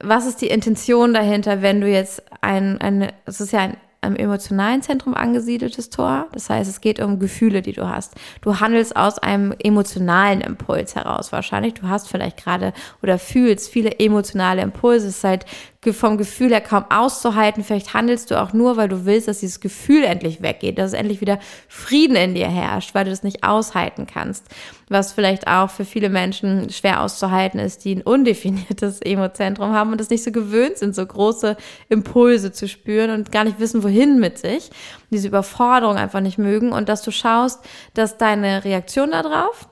was 0.02 0.26
ist 0.26 0.42
die 0.42 0.49
Intention 0.49 1.14
dahinter, 1.14 1.62
wenn 1.62 1.81
du 1.81 1.88
jetzt 1.88 2.23
ein, 2.42 2.81
eine, 2.81 3.14
es 3.25 3.40
ist 3.40 3.52
ja 3.52 3.61
ein 3.61 3.76
im 4.00 4.16
emotionalen 4.16 4.83
Zentrum 4.83 5.14
angesiedeltes 5.14 5.90
Tor. 5.90 6.28
Das 6.33 6.49
heißt, 6.49 6.71
es 6.71 6.81
geht 6.81 7.00
um 7.00 7.19
Gefühle, 7.19 7.62
die 7.62 7.73
du 7.73 7.88
hast. 7.88 8.14
Du 8.40 8.61
handelst 8.61 8.97
aus 8.97 9.19
einem 9.19 9.52
emotionalen 9.59 10.40
Impuls 10.40 10.95
heraus 10.95 11.33
wahrscheinlich. 11.33 11.75
Du 11.75 11.88
hast 11.88 12.09
vielleicht 12.09 12.37
gerade 12.37 12.73
oder 13.02 13.19
fühlst 13.19 13.71
viele 13.71 13.99
emotionale 13.99 14.62
Impulse. 14.62 15.09
Es 15.09 15.16
ist 15.16 15.25
halt 15.25 15.47
vom 15.92 16.18
Gefühl 16.18 16.50
her 16.50 16.61
kaum 16.61 16.85
auszuhalten. 16.90 17.62
Vielleicht 17.62 17.94
handelst 17.94 18.30
du 18.30 18.40
auch 18.40 18.52
nur, 18.52 18.76
weil 18.76 18.88
du 18.88 19.06
willst, 19.06 19.28
dass 19.28 19.40
dieses 19.40 19.61
Gefühl 19.61 20.02
endlich 20.04 20.42
weggeht, 20.42 20.76
dass 20.76 20.88
es 20.88 20.99
endlich 20.99 21.20
wieder 21.20 21.38
Frieden 21.68 22.16
in 22.16 22.35
dir 22.35 22.49
herrscht, 22.49 22.94
weil 22.94 23.04
du 23.04 23.11
das 23.11 23.23
nicht 23.23 23.44
aushalten 23.44 24.06
kannst. 24.06 24.47
Was 24.88 25.12
vielleicht 25.12 25.47
auch 25.47 25.70
für 25.70 25.85
viele 25.85 26.08
Menschen 26.08 26.68
schwer 26.70 27.00
auszuhalten 27.00 27.61
ist, 27.61 27.85
die 27.85 27.94
ein 27.94 28.02
undefiniertes 28.02 29.00
Emozentrum 29.02 29.73
haben 29.73 29.92
und 29.92 30.00
es 30.00 30.11
nicht 30.11 30.25
so 30.25 30.32
gewöhnt 30.32 30.78
sind, 30.78 30.94
so 30.94 31.06
große 31.06 31.56
Impulse 31.88 32.50
zu 32.50 32.66
spüren 32.66 33.11
und 33.11 33.30
gar 33.30 33.44
nicht 33.44 33.61
wissen, 33.61 33.85
wohin 33.85 34.18
mit 34.18 34.38
sich. 34.38 34.70
Diese 35.11 35.28
Überforderung 35.28 35.97
einfach 35.97 36.20
nicht 36.20 36.38
mögen 36.38 36.73
und 36.73 36.88
dass 36.88 37.02
du 37.02 37.12
schaust, 37.12 37.64
dass 37.94 38.18
deine 38.18 38.64
Reaktion 38.64 39.12
darauf 39.12 39.68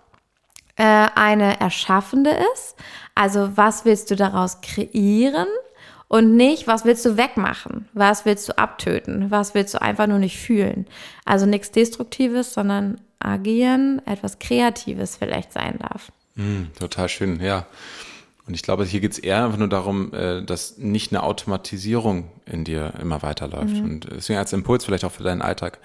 äh, 0.77 1.09
eine 1.15 1.59
erschaffende 1.59 2.31
ist. 2.55 2.77
Also 3.15 3.57
was 3.57 3.85
willst 3.85 4.11
du 4.11 4.17
daraus 4.17 4.61
kreieren? 4.61 5.49
Und 6.09 6.37
nicht, 6.37 6.67
was 6.67 6.85
willst 6.85 7.05
du 7.05 7.17
wegmachen? 7.17 7.89
Was 7.93 8.25
willst 8.25 8.49
du 8.49 8.57
abtöten? 8.57 9.31
Was 9.31 9.55
willst 9.55 9.75
du 9.75 9.83
einfach 9.83 10.07
nur 10.07 10.19
nicht 10.19 10.39
fühlen? 10.39 10.87
Also 11.25 11.47
nichts 11.47 11.73
Destruktives, 11.73 12.55
sondern 12.55 13.01
agieren, 13.19 14.01
etwas 14.07 14.39
Kreatives 14.39 15.17
vielleicht 15.17 15.53
sein 15.53 15.79
darf. 15.79 16.13
Mm, 16.37 16.65
total 16.79 17.09
schön, 17.09 17.41
ja. 17.41 17.67
Und 18.47 18.55
ich 18.55 18.63
glaube, 18.63 18.85
hier 18.85 19.01
geht 19.01 19.13
es 19.13 19.19
eher 19.19 19.45
einfach 19.45 19.59
nur 19.59 19.69
darum, 19.69 20.13
äh, 20.15 20.43
dass 20.43 20.79
nicht 20.79 21.11
eine 21.11 21.25
Automatisierung 21.25 22.31
in 22.45 22.63
dir 22.63 22.93
immer 23.01 23.23
weiterläuft. 23.23 23.75
Mhm. 23.75 23.85
Und 23.85 24.09
deswegen 24.13 24.39
als 24.39 24.53
Impuls 24.53 24.85
vielleicht 24.85 25.05
auch 25.05 25.13
für 25.13 25.25
deinen 25.25 25.43
Alltag, 25.43 25.81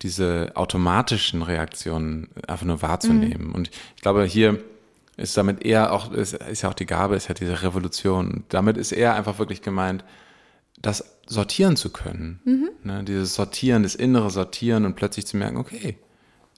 diese 0.00 0.52
automatischen 0.54 1.42
Reaktionen 1.42 2.28
einfach 2.46 2.64
nur 2.64 2.80
wahrzunehmen. 2.80 3.48
Mhm. 3.48 3.54
Und 3.54 3.70
ich 3.96 4.02
glaube, 4.02 4.24
hier 4.24 4.58
ist 5.18 5.36
damit 5.36 5.64
eher 5.64 5.92
auch, 5.92 6.12
ist, 6.12 6.34
ist 6.34 6.62
ja 6.62 6.70
auch 6.70 6.74
die 6.74 6.86
Gabe, 6.86 7.16
ist 7.16 7.28
ja 7.28 7.34
diese 7.34 7.62
Revolution. 7.62 8.44
Damit 8.48 8.76
ist 8.76 8.92
eher 8.92 9.14
einfach 9.14 9.38
wirklich 9.38 9.62
gemeint, 9.62 10.04
das 10.80 11.18
sortieren 11.26 11.76
zu 11.76 11.90
können. 11.90 12.40
Mhm. 12.44 12.70
Ne, 12.84 13.04
dieses 13.04 13.34
Sortieren, 13.34 13.82
das 13.82 13.96
innere 13.96 14.30
Sortieren 14.30 14.84
und 14.86 14.94
plötzlich 14.94 15.26
zu 15.26 15.36
merken, 15.36 15.56
okay, 15.56 15.98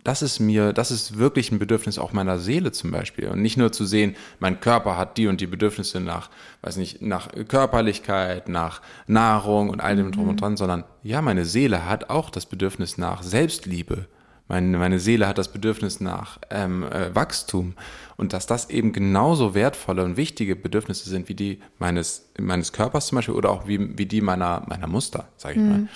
das 0.04 0.22
ist 0.22 0.40
mir, 0.40 0.72
das 0.72 0.90
ist 0.90 1.18
wirklich 1.18 1.52
ein 1.52 1.58
Bedürfnis 1.58 1.98
auch 1.98 2.12
meiner 2.12 2.38
Seele 2.38 2.70
zum 2.72 2.90
Beispiel. 2.90 3.28
Und 3.28 3.42
nicht 3.42 3.56
nur 3.56 3.72
zu 3.72 3.84
sehen, 3.84 4.14
mein 4.38 4.60
Körper 4.60 4.96
hat 4.96 5.16
die 5.18 5.26
und 5.26 5.40
die 5.40 5.46
Bedürfnisse 5.46 6.00
nach, 6.00 6.30
weiß 6.62 6.76
nicht, 6.76 7.02
nach 7.02 7.28
Körperlichkeit, 7.48 8.48
nach 8.48 8.82
Nahrung 9.06 9.70
und 9.70 9.80
all 9.80 9.96
dem 9.96 10.06
mhm. 10.06 10.12
drum 10.12 10.28
und 10.28 10.40
dran, 10.40 10.56
sondern 10.56 10.84
ja, 11.02 11.22
meine 11.22 11.46
Seele 11.46 11.88
hat 11.88 12.10
auch 12.10 12.30
das 12.30 12.46
Bedürfnis 12.46 12.98
nach 12.98 13.22
Selbstliebe. 13.22 14.06
Meine, 14.50 14.78
meine 14.78 14.98
Seele 14.98 15.28
hat 15.28 15.38
das 15.38 15.52
Bedürfnis 15.52 16.00
nach 16.00 16.38
ähm, 16.50 16.82
äh, 16.82 17.14
Wachstum. 17.14 17.74
Und 18.16 18.32
dass 18.32 18.46
das 18.46 18.68
eben 18.68 18.92
genauso 18.92 19.54
wertvolle 19.54 20.04
und 20.04 20.16
wichtige 20.16 20.56
Bedürfnisse 20.56 21.08
sind 21.08 21.28
wie 21.28 21.34
die 21.34 21.60
meines, 21.78 22.32
meines 22.36 22.72
Körpers 22.72 23.06
zum 23.06 23.16
Beispiel 23.16 23.36
oder 23.36 23.50
auch 23.50 23.68
wie, 23.68 23.96
wie 23.96 24.06
die 24.06 24.20
meiner, 24.20 24.64
meiner 24.66 24.88
Muster, 24.88 25.28
sage 25.36 25.54
ich 25.54 25.60
mhm. 25.60 25.68
mal. 25.68 25.88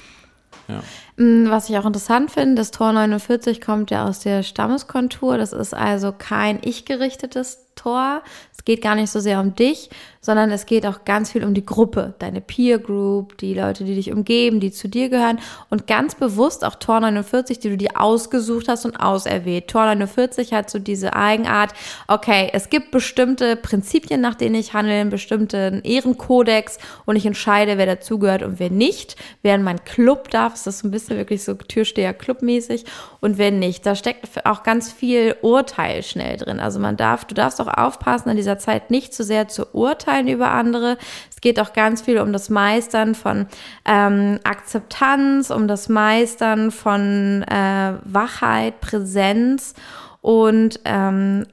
Ja. 0.68 0.82
Mm, 1.16 1.50
was 1.50 1.68
ich 1.68 1.76
auch 1.78 1.84
interessant 1.84 2.30
finde, 2.30 2.54
das 2.54 2.70
Tor 2.70 2.92
49 2.92 3.61
kommt 3.61 3.90
ja 3.90 4.06
aus 4.06 4.20
der 4.20 4.44
Stammeskontur. 4.44 5.37
Das 5.37 5.52
ist 5.52 5.75
also 5.75 6.14
kein 6.16 6.61
ich-gerichtetes 6.62 7.63
Tor. 7.75 8.23
Es 8.52 8.64
geht 8.64 8.83
gar 8.83 8.95
nicht 8.95 9.11
so 9.11 9.21
sehr 9.21 9.40
um 9.40 9.54
dich, 9.54 9.90
sondern 10.25 10.50
es 10.50 10.64
geht 10.64 10.87
auch 10.87 11.04
ganz 11.04 11.33
viel 11.33 11.45
um 11.45 11.52
die 11.52 11.66
Gruppe, 11.66 12.14
deine 12.19 12.40
Peer 12.40 12.78
Group, 12.78 13.37
die 13.38 13.52
Leute, 13.52 13.85
die 13.85 13.95
dich 13.95 14.11
umgeben, 14.11 14.59
die 14.59 14.73
zu 14.73 14.88
dir 14.88 15.11
gehören 15.11 15.38
und 15.69 15.87
ganz 15.87 16.14
bewusst 16.14 16.64
auch 16.64 16.76
Tor 16.76 17.00
49, 17.00 17.59
die 17.59 17.69
du 17.69 17.76
dir 17.76 18.00
ausgesucht 18.00 18.69
hast 18.69 18.87
und 18.87 18.97
auserwählt. 18.97 19.69
Tor 19.69 19.85
49 19.85 20.54
hat 20.54 20.71
so 20.71 20.78
diese 20.78 21.14
Eigenart, 21.14 21.75
okay, 22.09 22.49
es 22.54 22.71
gibt 22.71 22.90
bestimmte 22.90 23.57
Prinzipien, 23.57 24.23
nach 24.23 24.35
denen 24.35 24.54
ich 24.54 24.73
handle, 24.73 24.95
einen 24.95 25.11
bestimmten 25.11 25.83
Ehrenkodex 25.83 26.78
und 27.04 27.16
ich 27.16 27.26
entscheide, 27.26 27.76
wer 27.76 27.87
dazugehört 27.87 28.43
und 28.43 28.59
wer 28.59 28.71
nicht. 28.71 29.16
Wer 29.43 29.57
in 29.57 29.62
meinen 29.62 29.85
Club 29.85 30.31
darf, 30.31 30.54
ist 30.54 30.66
das 30.66 30.78
so 30.78 30.88
ein 30.88 30.90
bisschen 30.90 31.19
wirklich 31.19 31.45
so 31.45 31.52
Türsteher-Club-mäßig 31.52 32.87
und 33.21 33.37
wer 33.37 33.50
nicht. 33.50 33.85
Da 33.85 33.95
steckt 33.95 34.47
auch 34.47 34.62
ganz 34.62 34.90
viel 34.90 35.37
Urteil 35.43 36.02
schnell 36.02 36.38
drin. 36.38 36.61
Also 36.61 36.81
man 36.81 36.97
darf, 36.97 37.26
du 37.26 37.35
darfst 37.35 37.61
auch 37.61 37.63
aufpassen, 37.68 38.30
in 38.30 38.37
dieser 38.37 38.59
Zeit 38.59 38.90
nicht 38.90 39.14
zu 39.14 39.25
sehr 39.25 39.49
zu 39.49 39.75
urteilen 39.75 40.28
über 40.28 40.50
andere. 40.50 40.99
Es 41.30 41.40
geht 41.40 41.61
auch 41.61 41.73
ganz 41.73 42.02
viel 42.02 42.18
um 42.18 42.33
das 42.33 42.50
Meistern 42.50 43.14
von 43.14 43.47
ähm, 43.85 44.40
Akzeptanz, 44.44 45.50
um 45.50 45.68
das 45.68 45.88
Meistern 45.88 46.71
von 46.71 47.42
äh, 47.42 47.94
Wachheit, 48.04 48.80
Präsenz 48.80 49.75
und 50.21 50.80
ähm, 50.85 51.47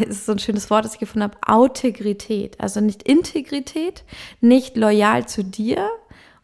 es 0.00 0.08
ist 0.08 0.26
so 0.26 0.32
ein 0.32 0.38
schönes 0.38 0.70
Wort, 0.70 0.84
das 0.84 0.94
ich 0.94 1.00
gefunden 1.00 1.24
habe, 1.24 1.38
Autegrität. 1.46 2.60
Also 2.60 2.80
nicht 2.80 3.02
Integrität, 3.02 4.04
nicht 4.40 4.76
loyal 4.76 5.26
zu 5.26 5.42
dir 5.42 5.90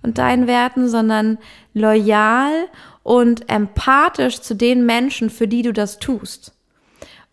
und 0.03 0.19
deinen 0.19 0.47
Werten, 0.47 0.89
sondern 0.89 1.39
loyal 1.73 2.69
und 3.03 3.49
empathisch 3.51 4.41
zu 4.41 4.55
den 4.55 4.87
Menschen, 4.87 5.31
für 5.31 5.47
die 5.47 5.63
du 5.63 5.73
das 5.73 5.99
tust. 5.99 6.53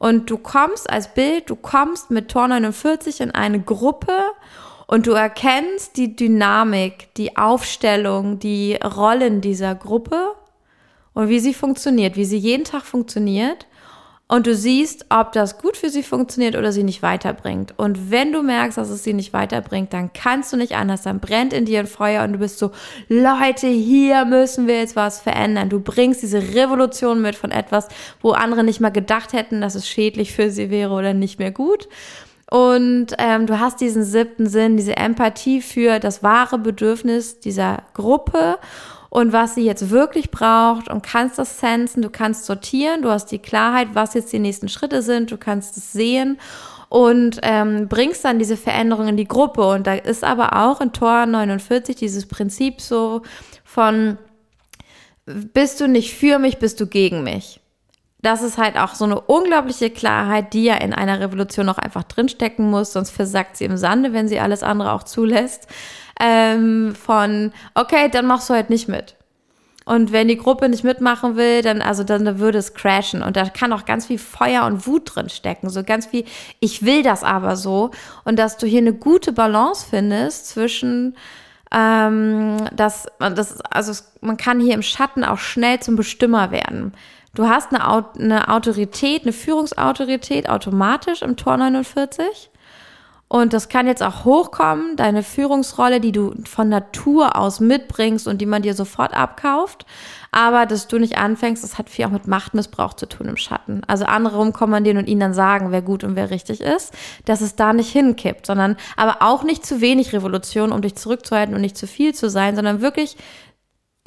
Und 0.01 0.31
du 0.31 0.39
kommst 0.39 0.89
als 0.89 1.13
Bild, 1.13 1.51
du 1.51 1.55
kommst 1.55 2.09
mit 2.09 2.29
Tor 2.29 2.47
49 2.47 3.21
in 3.21 3.29
eine 3.29 3.61
Gruppe 3.61 4.11
und 4.87 5.05
du 5.05 5.11
erkennst 5.11 5.95
die 5.95 6.15
Dynamik, 6.15 7.13
die 7.17 7.37
Aufstellung, 7.37 8.39
die 8.39 8.79
Rollen 8.83 9.41
dieser 9.41 9.75
Gruppe 9.75 10.33
und 11.13 11.29
wie 11.29 11.39
sie 11.39 11.53
funktioniert, 11.53 12.15
wie 12.15 12.25
sie 12.25 12.39
jeden 12.39 12.63
Tag 12.63 12.81
funktioniert 12.81 13.67
und 14.31 14.47
du 14.47 14.55
siehst, 14.55 15.07
ob 15.09 15.33
das 15.33 15.57
gut 15.57 15.75
für 15.75 15.89
sie 15.89 16.03
funktioniert 16.03 16.55
oder 16.55 16.71
sie 16.71 16.85
nicht 16.85 17.01
weiterbringt. 17.01 17.73
Und 17.75 18.11
wenn 18.11 18.31
du 18.31 18.41
merkst, 18.41 18.77
dass 18.77 18.89
es 18.89 19.03
sie 19.03 19.11
nicht 19.11 19.33
weiterbringt, 19.33 19.91
dann 19.91 20.13
kannst 20.13 20.53
du 20.53 20.57
nicht 20.57 20.73
anders, 20.73 21.01
dann 21.01 21.19
brennt 21.19 21.51
in 21.51 21.65
dir 21.65 21.81
ein 21.81 21.85
Feuer 21.85 22.23
und 22.23 22.31
du 22.31 22.39
bist 22.39 22.57
so, 22.57 22.71
Leute, 23.09 23.67
hier 23.67 24.23
müssen 24.23 24.67
wir 24.67 24.77
jetzt 24.77 24.95
was 24.95 25.19
verändern. 25.19 25.67
Du 25.67 25.81
bringst 25.81 26.21
diese 26.21 26.55
Revolution 26.55 27.21
mit 27.21 27.35
von 27.35 27.51
etwas, 27.51 27.89
wo 28.21 28.31
andere 28.31 28.63
nicht 28.63 28.79
mal 28.79 28.89
gedacht 28.89 29.33
hätten, 29.33 29.59
dass 29.59 29.75
es 29.75 29.85
schädlich 29.85 30.31
für 30.31 30.49
sie 30.49 30.69
wäre 30.69 30.93
oder 30.93 31.13
nicht 31.13 31.37
mehr 31.37 31.51
gut. 31.51 31.89
Und 32.49 33.07
ähm, 33.17 33.47
du 33.47 33.59
hast 33.59 33.81
diesen 33.81 34.03
siebten 34.03 34.47
Sinn, 34.47 34.77
diese 34.77 34.95
Empathie 34.95 35.61
für 35.61 35.99
das 35.99 36.23
wahre 36.23 36.57
Bedürfnis 36.57 37.41
dieser 37.41 37.83
Gruppe 37.93 38.59
und 39.11 39.33
was 39.33 39.55
sie 39.55 39.65
jetzt 39.65 39.89
wirklich 39.89 40.31
braucht 40.31 40.87
und 40.87 41.03
kannst 41.03 41.37
das 41.37 41.59
sensen, 41.59 42.01
du 42.01 42.09
kannst 42.09 42.45
sortieren, 42.45 43.01
du 43.01 43.09
hast 43.09 43.25
die 43.25 43.39
Klarheit, 43.39 43.89
was 43.91 44.13
jetzt 44.13 44.31
die 44.31 44.39
nächsten 44.39 44.69
Schritte 44.69 45.01
sind, 45.01 45.31
du 45.31 45.37
kannst 45.37 45.75
es 45.75 45.91
sehen 45.91 46.39
und 46.87 47.37
ähm, 47.43 47.89
bringst 47.89 48.23
dann 48.23 48.39
diese 48.39 48.55
Veränderung 48.55 49.09
in 49.09 49.17
die 49.17 49.27
Gruppe. 49.27 49.67
Und 49.67 49.85
da 49.85 49.95
ist 49.95 50.23
aber 50.23 50.55
auch 50.65 50.79
in 50.79 50.93
Tor 50.93 51.25
49 51.25 51.97
dieses 51.97 52.25
Prinzip 52.25 52.79
so 52.79 53.21
von, 53.65 54.17
bist 55.25 55.81
du 55.81 55.89
nicht 55.89 56.13
für 56.13 56.39
mich, 56.39 56.59
bist 56.59 56.79
du 56.79 56.87
gegen 56.87 57.21
mich. 57.21 57.59
Das 58.21 58.41
ist 58.41 58.57
halt 58.57 58.77
auch 58.77 58.95
so 58.95 59.03
eine 59.03 59.19
unglaubliche 59.19 59.89
Klarheit, 59.89 60.53
die 60.53 60.63
ja 60.63 60.75
in 60.75 60.93
einer 60.93 61.19
Revolution 61.19 61.67
auch 61.67 61.79
einfach 61.79 62.03
drinstecken 62.03 62.69
muss, 62.69 62.93
sonst 62.93 63.09
versackt 63.09 63.57
sie 63.57 63.65
im 63.65 63.75
Sande, 63.75 64.13
wenn 64.13 64.29
sie 64.29 64.39
alles 64.39 64.63
andere 64.63 64.93
auch 64.93 65.03
zulässt 65.03 65.67
ähm, 66.21 66.95
von, 66.95 67.51
okay, 67.73 68.09
dann 68.09 68.27
machst 68.27 68.49
du 68.49 68.53
halt 68.53 68.69
nicht 68.69 68.87
mit. 68.87 69.15
Und 69.83 70.11
wenn 70.11 70.27
die 70.27 70.37
Gruppe 70.37 70.69
nicht 70.69 70.83
mitmachen 70.83 71.35
will, 71.35 71.63
dann, 71.63 71.81
also 71.81 72.03
dann 72.03 72.39
würde 72.39 72.59
es 72.59 72.75
crashen. 72.75 73.23
Und 73.23 73.35
da 73.35 73.49
kann 73.49 73.73
auch 73.73 73.85
ganz 73.85 74.05
viel 74.05 74.19
Feuer 74.19 74.65
und 74.65 74.85
Wut 74.85 75.15
drin 75.15 75.29
stecken. 75.29 75.69
So 75.69 75.83
ganz 75.83 76.05
viel, 76.05 76.25
ich 76.59 76.85
will 76.85 77.01
das 77.01 77.23
aber 77.23 77.55
so. 77.55 77.89
Und 78.23 78.37
dass 78.37 78.57
du 78.57 78.67
hier 78.67 78.81
eine 78.81 78.93
gute 78.93 79.33
Balance 79.33 79.87
findest 79.89 80.49
zwischen, 80.49 81.17
ähm, 81.71 82.57
dass, 82.73 83.07
das, 83.17 83.59
also 83.61 84.03
man 84.21 84.37
kann 84.37 84.59
hier 84.59 84.75
im 84.75 84.83
Schatten 84.83 85.23
auch 85.23 85.39
schnell 85.39 85.79
zum 85.79 85.95
Bestimmer 85.95 86.51
werden. 86.51 86.93
Du 87.33 87.47
hast 87.47 87.73
eine, 87.73 87.83
eine 88.19 88.49
Autorität, 88.49 89.23
eine 89.23 89.33
Führungsautorität 89.33 90.47
automatisch 90.47 91.23
im 91.23 91.37
Tor 91.37 91.57
49. 91.57 92.50
Und 93.31 93.53
das 93.53 93.69
kann 93.69 93.87
jetzt 93.87 94.03
auch 94.03 94.25
hochkommen, 94.25 94.97
deine 94.97 95.23
Führungsrolle, 95.23 96.01
die 96.01 96.11
du 96.11 96.33
von 96.43 96.67
Natur 96.67 97.37
aus 97.37 97.61
mitbringst 97.61 98.27
und 98.27 98.41
die 98.41 98.45
man 98.45 98.61
dir 98.61 98.73
sofort 98.73 99.13
abkauft. 99.13 99.85
Aber 100.33 100.65
dass 100.65 100.89
du 100.89 100.99
nicht 100.99 101.17
anfängst, 101.17 101.63
das 101.63 101.77
hat 101.77 101.89
viel 101.89 102.03
auch 102.03 102.09
mit 102.09 102.27
Machtmissbrauch 102.27 102.93
zu 102.93 103.05
tun 103.05 103.29
im 103.29 103.37
Schatten. 103.37 103.83
Also 103.87 104.03
andere 104.03 104.35
rumkommandieren 104.35 104.97
und 104.97 105.07
ihnen 105.07 105.21
dann 105.21 105.33
sagen, 105.33 105.71
wer 105.71 105.81
gut 105.81 106.03
und 106.03 106.17
wer 106.17 106.29
richtig 106.29 106.59
ist, 106.59 106.93
dass 107.23 107.39
es 107.39 107.55
da 107.55 107.71
nicht 107.71 107.89
hinkippt, 107.93 108.45
sondern 108.45 108.75
aber 108.97 109.21
auch 109.21 109.43
nicht 109.43 109.65
zu 109.65 109.79
wenig 109.79 110.11
Revolution, 110.11 110.73
um 110.73 110.81
dich 110.81 110.95
zurückzuhalten 110.95 111.55
und 111.55 111.61
nicht 111.61 111.77
zu 111.77 111.87
viel 111.87 112.13
zu 112.13 112.29
sein, 112.29 112.57
sondern 112.57 112.81
wirklich 112.81 113.15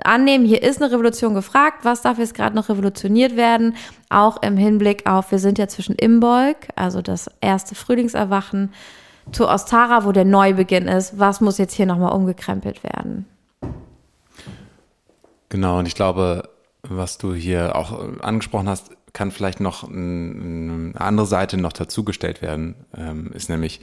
annehmen, 0.02 0.44
hier 0.44 0.62
ist 0.62 0.82
eine 0.82 0.92
Revolution 0.92 1.32
gefragt, 1.32 1.78
was 1.86 2.02
darf 2.02 2.18
jetzt 2.18 2.34
gerade 2.34 2.54
noch 2.54 2.68
revolutioniert 2.68 3.36
werden, 3.36 3.74
auch 4.10 4.42
im 4.42 4.58
Hinblick 4.58 5.08
auf, 5.08 5.30
wir 5.30 5.38
sind 5.38 5.56
ja 5.56 5.66
zwischen 5.66 5.94
Imbolg, 5.94 6.68
also 6.76 7.00
das 7.00 7.30
erste 7.40 7.74
Frühlingserwachen, 7.74 8.70
zu 9.32 9.48
Ostara, 9.48 10.04
wo 10.04 10.12
der 10.12 10.24
Neubeginn 10.24 10.88
ist. 10.88 11.18
Was 11.18 11.40
muss 11.40 11.58
jetzt 11.58 11.74
hier 11.74 11.86
nochmal 11.86 12.12
umgekrempelt 12.12 12.82
werden? 12.84 13.26
Genau, 15.48 15.78
und 15.78 15.86
ich 15.86 15.94
glaube, 15.94 16.48
was 16.82 17.18
du 17.18 17.34
hier 17.34 17.76
auch 17.76 18.20
angesprochen 18.20 18.68
hast, 18.68 18.90
kann 19.12 19.30
vielleicht 19.30 19.60
noch 19.60 19.88
eine 19.88 20.92
andere 20.96 21.26
Seite 21.26 21.56
noch 21.56 21.72
dazugestellt 21.72 22.42
werden, 22.42 22.74
ähm, 22.96 23.30
ist 23.32 23.48
nämlich, 23.48 23.80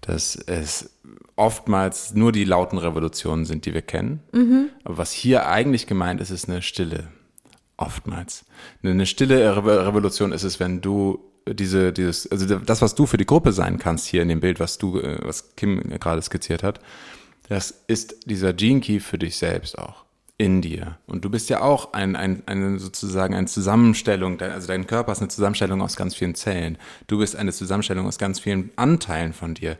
dass 0.00 0.36
es 0.36 0.90
oftmals 1.36 2.14
nur 2.14 2.30
die 2.32 2.44
lauten 2.44 2.78
Revolutionen 2.78 3.44
sind, 3.44 3.66
die 3.66 3.74
wir 3.74 3.82
kennen. 3.82 4.20
Mhm. 4.32 4.70
Aber 4.84 4.98
was 4.98 5.10
hier 5.12 5.48
eigentlich 5.48 5.86
gemeint 5.86 6.20
ist, 6.20 6.30
ist 6.30 6.48
eine 6.48 6.62
stille. 6.62 7.08
Oftmals. 7.76 8.44
Eine 8.84 9.06
stille 9.06 9.56
Revolution 9.56 10.30
ist 10.30 10.44
es, 10.44 10.60
wenn 10.60 10.80
du 10.80 11.18
diese, 11.46 11.92
dieses, 11.92 12.30
also 12.30 12.58
das, 12.58 12.82
was 12.82 12.94
du 12.94 13.06
für 13.06 13.16
die 13.16 13.26
Gruppe 13.26 13.52
sein 13.52 13.78
kannst 13.78 14.06
hier 14.06 14.22
in 14.22 14.28
dem 14.28 14.40
Bild, 14.40 14.60
was 14.60 14.78
du, 14.78 14.98
äh, 14.98 15.18
was 15.22 15.54
Kim 15.56 15.80
gerade 15.98 16.22
skizziert 16.22 16.62
hat, 16.62 16.80
das 17.48 17.82
ist 17.86 18.30
dieser 18.30 18.52
Gene 18.52 18.80
Key 18.80 19.00
für 19.00 19.18
dich 19.18 19.36
selbst 19.36 19.78
auch 19.78 20.04
in 20.38 20.62
dir. 20.62 20.98
Und 21.06 21.24
du 21.24 21.30
bist 21.30 21.50
ja 21.50 21.60
auch 21.60 21.92
ein, 21.92 22.16
ein, 22.16 22.42
eine 22.46 22.78
sozusagen 22.78 23.34
eine 23.34 23.46
Zusammenstellung, 23.46 24.40
also 24.40 24.66
dein 24.66 24.86
Körper 24.86 25.12
ist 25.12 25.20
eine 25.20 25.28
Zusammenstellung 25.28 25.82
aus 25.82 25.96
ganz 25.96 26.14
vielen 26.14 26.34
Zellen. 26.34 26.78
Du 27.06 27.18
bist 27.18 27.36
eine 27.36 27.52
Zusammenstellung 27.52 28.06
aus 28.06 28.18
ganz 28.18 28.40
vielen 28.40 28.70
Anteilen 28.76 29.32
von 29.34 29.54
dir. 29.54 29.76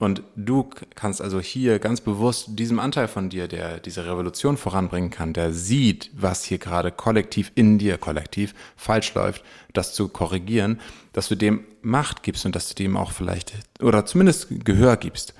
Und 0.00 0.22
du 0.36 0.70
kannst 0.94 1.20
also 1.20 1.40
hier 1.40 1.80
ganz 1.80 2.00
bewusst 2.00 2.50
diesem 2.50 2.78
Anteil 2.78 3.08
von 3.08 3.30
dir, 3.30 3.48
der 3.48 3.80
diese 3.80 4.06
Revolution 4.06 4.56
voranbringen 4.56 5.10
kann, 5.10 5.32
der 5.32 5.52
sieht, 5.52 6.10
was 6.14 6.44
hier 6.44 6.58
gerade 6.58 6.92
kollektiv 6.92 7.50
in 7.56 7.78
dir, 7.78 7.98
kollektiv 7.98 8.54
falsch 8.76 9.12
läuft, 9.14 9.42
das 9.72 9.94
zu 9.94 10.08
korrigieren, 10.08 10.80
dass 11.12 11.28
du 11.28 11.34
dem 11.34 11.64
Macht 11.82 12.22
gibst 12.22 12.46
und 12.46 12.54
dass 12.54 12.68
du 12.68 12.74
dem 12.74 12.96
auch 12.96 13.10
vielleicht 13.10 13.54
oder 13.80 14.06
zumindest 14.06 14.64
Gehör 14.64 14.96
gibst. 14.96 15.34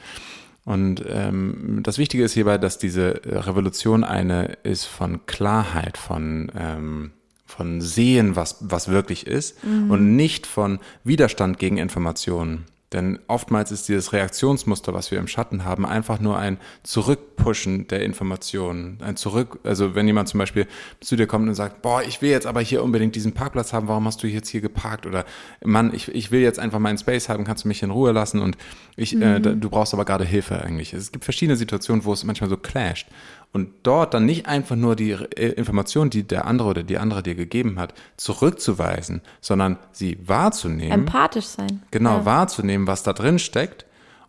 Und 0.65 1.05
ähm, 1.09 1.81
das 1.85 1.99
Wichtige 1.99 2.25
ist 2.25 2.35
hierbei, 2.35 2.59
dass 2.59 2.79
diese 2.79 3.21
Revolution 3.25 4.03
eine 4.03 4.59
ist 4.65 4.87
von 4.87 5.25
Klarheit, 5.27 5.97
von 5.97 6.51
ähm, 6.57 7.13
von 7.47 7.81
Sehen, 7.81 8.37
was, 8.37 8.57
was 8.61 8.89
wirklich 8.89 9.27
ist 9.27 9.65
mhm. 9.65 9.91
und 9.91 10.17
nicht 10.17 10.47
von 10.47 10.79
Widerstand 11.03 11.59
gegen 11.59 11.79
Informationen. 11.79 12.67
Denn 12.93 13.19
oftmals 13.29 13.71
ist 13.71 13.89
dieses 13.89 14.15
Reaktionsmuster, 14.15 14.95
was 14.95 15.11
wir 15.11 15.19
im 15.19 15.29
Schatten 15.29 15.65
haben, 15.65 15.85
einfach 15.85 16.21
nur 16.21 16.39
ein 16.39 16.59
Zurückpushen 16.85 17.87
der 17.89 18.03
Informationen. 18.03 18.99
Ein 19.03 19.17
Zurück, 19.17 19.61
also 19.65 19.95
wenn 19.95 20.07
jemand 20.07 20.29
zum 20.29 20.39
Beispiel 20.39 20.67
zu 21.01 21.15
dir 21.15 21.27
kommt 21.27 21.49
und 21.49 21.55
sagt, 21.55 21.83
boah, 21.83 22.03
ich 22.03 22.23
will 22.23 22.31
jetzt 22.31 22.47
aber 22.47 22.63
hier 22.63 22.83
unbedingt 22.83 23.15
diesen 23.15 23.33
Parkplatz 23.33 23.75
haben, 23.75 23.89
warum 23.89 24.07
hast 24.07 24.23
du 24.23 24.27
jetzt 24.27 24.49
hier 24.49 24.63
geparkt? 24.63 25.05
Oder 25.05 25.27
Mann, 25.63 25.93
ich, 25.93 26.09
ich 26.09 26.31
will 26.31 26.41
jetzt 26.41 26.59
einfach 26.59 26.79
meinen 26.79 26.97
Space 26.97 27.29
haben, 27.29 27.45
kannst 27.45 27.65
du 27.65 27.69
mich 27.69 27.83
in 27.83 27.91
Ruhe 27.91 28.13
lassen 28.13 28.41
und 28.41 28.57
ich, 28.97 29.13
äh, 29.13 29.17
mhm. 29.17 29.45
äh, 29.45 29.57
du 29.57 29.69
brauchst 29.69 29.93
aber 29.93 30.07
gerade 30.07 30.25
Hilfe 30.25 30.63
eigentlich. 30.63 30.95
Es 30.95 31.13
gibt 31.13 31.25
verschiedene 31.25 31.57
Situationen, 31.57 32.07
wo 32.07 32.13
es 32.15 32.25
manchmal 32.25 32.49
so 32.49 32.57
clasht. 32.57 33.07
Und 33.53 33.71
dort 33.83 34.13
dann 34.15 34.27
nicht 34.27 34.47
einfach 34.47 34.77
nur 34.77 34.95
die 34.95 35.13
äh, 35.13 35.53
Information, 35.53 36.11
die 36.11 36.23
der 36.23 36.47
andere 36.47 36.69
oder 36.69 36.83
die 36.83 36.99
andere 36.99 37.23
dir 37.23 37.35
gegeben 37.35 37.79
hat, 37.79 37.95
zurückzuweisen, 38.17 39.23
sondern 39.41 39.79
sie 39.91 40.19
wahrzunehmen. 40.25 40.93
Empathisch 40.93 41.47
sein. 41.47 41.83
Genau, 41.91 42.19
ja. 42.19 42.25
wahrzunehmen, 42.25 42.87
was 42.87 43.03
da 43.03 43.13
drin 43.13 43.39
steckt 43.39 43.87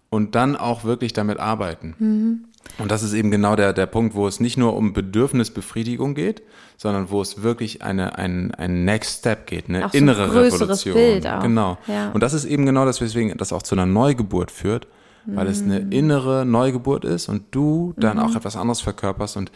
und 0.10 0.36
dann 0.36 0.56
auch 0.56 0.84
wirklich 0.84 1.14
damit 1.14 1.38
arbeiten. 1.38 1.96
Mhm. 2.00 2.46
Und 2.78 2.92
das 2.92 3.04
ist 3.04 3.14
eben 3.14 3.32
genau 3.32 3.56
der, 3.56 3.74
der 3.74 3.88
Punkt, 3.88 4.16
wo 4.16 4.28
es 4.28 4.40
nicht 4.40 4.58
nur 4.58 4.76
um 4.76 4.94
Bedürfnisbefriedigung 4.94 6.14
geht, 6.14 6.44
sondern 6.78 7.10
wo 7.10 7.22
es 7.22 7.42
wirklich 7.42 7.82
eine, 7.82 8.18
ein, 8.18 8.54
ein 8.56 8.86
Next 8.86 9.20
Step 9.20 9.48
geht, 9.48 9.70
eine 9.70 9.88
auch 9.88 9.94
innere 9.94 10.28
so 10.28 10.38
ein 10.38 10.46
Revolution. 10.46 10.94
Bild 10.94 11.28
auch. 11.28 11.42
Genau. 11.42 11.78
Ja. 11.88 12.12
Und 12.12 12.22
das 12.22 12.34
ist 12.34 12.46
eben 12.46 12.66
genau 12.66 12.86
das, 12.86 13.02
weswegen 13.02 13.36
das 13.38 13.52
auch 13.52 13.64
zu 13.64 13.76
einer 13.76 13.86
Neugeburt 13.86 14.52
führt, 14.52 14.88
weil 15.26 15.48
es 15.48 15.62
eine 15.62 15.80
mhm. 15.80 15.92
innere 15.92 16.46
Neugeburt 16.46 17.06
ist 17.06 17.30
und 17.30 17.44
du 17.52 17.94
dann 17.98 18.18
mhm. 18.18 18.24
auch 18.24 18.36
etwas 18.36 18.56
anderes 18.56 18.82
verkörperst. 18.82 19.38
Und 19.38 19.52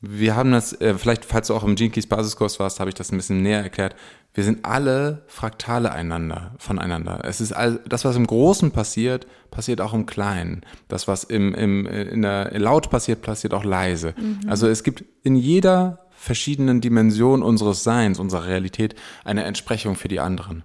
wir 0.00 0.36
haben 0.36 0.52
das, 0.52 0.78
äh, 0.80 0.94
vielleicht, 0.94 1.24
falls 1.24 1.48
du 1.48 1.54
auch 1.54 1.64
im 1.64 1.74
Gene 1.74 1.90
Keys 1.90 2.06
Basiskurs 2.06 2.60
warst, 2.60 2.80
habe 2.80 2.90
ich 2.90 2.94
das 2.94 3.12
ein 3.12 3.16
bisschen 3.16 3.42
näher 3.42 3.62
erklärt. 3.62 3.94
Wir 4.34 4.44
sind 4.44 4.66
alle 4.66 5.22
Fraktale 5.28 5.92
einander, 5.92 6.54
voneinander. 6.58 7.20
Es 7.24 7.40
ist 7.40 7.52
all, 7.52 7.80
das, 7.88 8.04
was 8.04 8.16
im 8.16 8.26
Großen 8.26 8.70
passiert, 8.70 9.26
passiert 9.50 9.80
auch 9.80 9.94
im 9.94 10.04
Kleinen. 10.04 10.60
Das, 10.88 11.08
was 11.08 11.24
im, 11.24 11.54
im, 11.54 11.86
in 11.86 12.20
der 12.20 12.58
laut 12.58 12.90
passiert, 12.90 13.22
passiert 13.22 13.54
auch 13.54 13.64
leise. 13.64 14.14
Mhm. 14.16 14.40
Also 14.46 14.68
es 14.68 14.82
gibt 14.82 15.04
in 15.22 15.36
jeder 15.36 16.06
verschiedenen 16.10 16.82
Dimension 16.82 17.42
unseres 17.42 17.82
Seins, 17.82 18.18
unserer 18.18 18.46
Realität, 18.46 18.94
eine 19.24 19.44
Entsprechung 19.44 19.94
für 19.96 20.08
die 20.08 20.20
anderen. 20.20 20.64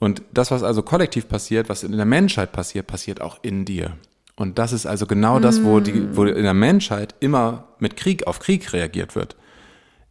Und 0.00 0.22
das, 0.32 0.50
was 0.50 0.64
also 0.64 0.82
kollektiv 0.82 1.28
passiert, 1.28 1.68
was 1.68 1.84
in 1.84 1.92
der 1.92 2.06
Menschheit 2.06 2.52
passiert, 2.52 2.86
passiert 2.88 3.20
auch 3.20 3.38
in 3.42 3.64
dir. 3.64 3.92
Und 4.34 4.58
das 4.58 4.72
ist 4.72 4.86
also 4.86 5.06
genau 5.06 5.38
das, 5.38 5.62
wo, 5.62 5.80
die, 5.80 6.16
wo 6.16 6.24
in 6.24 6.42
der 6.42 6.54
Menschheit 6.54 7.14
immer 7.20 7.68
mit 7.78 7.98
Krieg 7.98 8.26
auf 8.26 8.38
Krieg 8.38 8.72
reagiert 8.72 9.14
wird. 9.14 9.36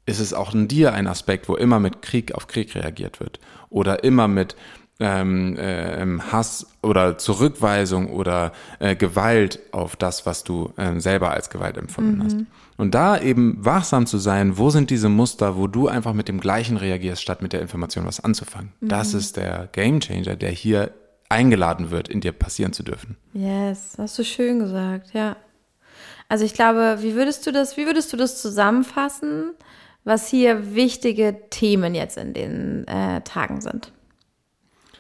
Ist 0.06 0.20
es 0.20 0.34
auch 0.34 0.54
in 0.54 0.68
dir 0.68 0.94
ein 0.94 1.08
Aspekt, 1.08 1.50
wo 1.50 1.56
immer 1.56 1.80
mit 1.80 2.04
Krieg 2.04 2.36
auf 2.36 2.46
Krieg 2.46 2.76
reagiert 2.76 3.20
wird? 3.20 3.40
Oder 3.70 4.04
immer 4.04 4.28
mit 4.28 4.56
ähm, 5.00 5.58
äh, 5.58 6.06
Hass 6.32 6.68
oder 6.82 7.18
Zurückweisung 7.18 8.12
oder 8.12 8.52
äh, 8.80 8.96
Gewalt 8.96 9.60
auf 9.72 9.96
das, 9.96 10.26
was 10.26 10.44
du 10.44 10.74
äh, 10.78 11.00
selber 11.00 11.32
als 11.32 11.50
Gewalt 11.50 11.78
empfunden 11.78 12.18
mhm. 12.18 12.24
hast. 12.24 12.38
Und 12.78 12.96
da 12.96 13.20
eben 13.20 13.58
wachsam 13.64 14.06
zu 14.06 14.18
sein, 14.18 14.58
wo 14.58 14.70
sind 14.70 14.90
diese 14.90 15.10
Muster, 15.10 15.58
wo 15.58 15.68
du 15.68 15.88
einfach 15.88 16.14
mit 16.14 16.28
dem 16.28 16.40
gleichen 16.40 16.78
reagierst, 16.78 17.22
statt 17.22 17.42
mit 17.42 17.54
der 17.54 17.62
Information 17.62 18.06
was 18.06 18.22
anzufangen. 18.22 18.72
Mhm. 18.80 18.90
Das 18.90 19.14
ist 19.14 19.38
der 19.38 19.70
Game 19.72 20.00
Changer, 20.00 20.36
der 20.36 20.52
hier 20.52 20.92
eingeladen 21.30 21.92
wird, 21.92 22.10
in 22.10 22.22
dir 22.22 22.32
passieren 22.32 22.74
zu 22.74 22.84
dürfen. 22.84 23.16
Yes, 23.34 23.96
hast 23.98 24.18
du 24.18 24.24
schön 24.24 24.60
gesagt, 24.60 25.14
ja. 25.14 25.36
Also 26.28 26.46
ich 26.46 26.54
glaube, 26.54 26.98
wie 27.02 27.16
würdest 27.16 27.46
du 27.48 27.52
das, 27.52 27.78
wie 27.78 27.86
würdest 27.86 28.12
du 28.14 28.18
das 28.18 28.42
zusammenfassen, 28.42 29.52
was 30.04 30.28
hier 30.28 30.76
wichtige 30.76 31.50
Themen 31.50 31.96
jetzt 31.96 32.18
in 32.18 32.34
den 32.34 32.88
äh, 32.88 33.22
Tagen 33.22 33.62
sind? 33.62 33.92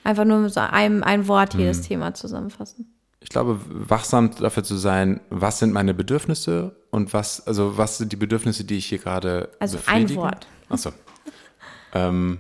Einfach 0.10 0.25
nur 0.25 0.39
mit 0.39 0.54
so 0.54 0.60
einem 0.60 1.04
ein 1.04 1.28
Wort 1.28 1.54
jedes 1.54 1.78
hm. 1.78 1.84
Thema 1.86 2.13
zusammenfassen 2.13 2.96
ich 3.22 3.30
glaube, 3.30 3.60
wachsam 3.68 4.32
dafür 4.36 4.63
zu 4.63 4.78
sein, 4.78 5.20
was 5.30 5.60
sind 5.60 5.74
meine 5.74 5.94
Bedürfnisse 5.94 6.75
und 6.89 7.13
was, 7.13 7.46
also 7.46 7.78
was 7.78 7.98
sind 7.98 8.12
die 8.12 8.16
Bedürfnisse, 8.16 8.63
die 8.63 8.78
ich 8.78 8.86
hier 8.86 8.98
gerade 8.98 9.50
Also 9.60 9.78
ein 9.86 10.13
Wort. 10.16 10.48
Achso. 10.70 10.92
ähm, 11.94 12.40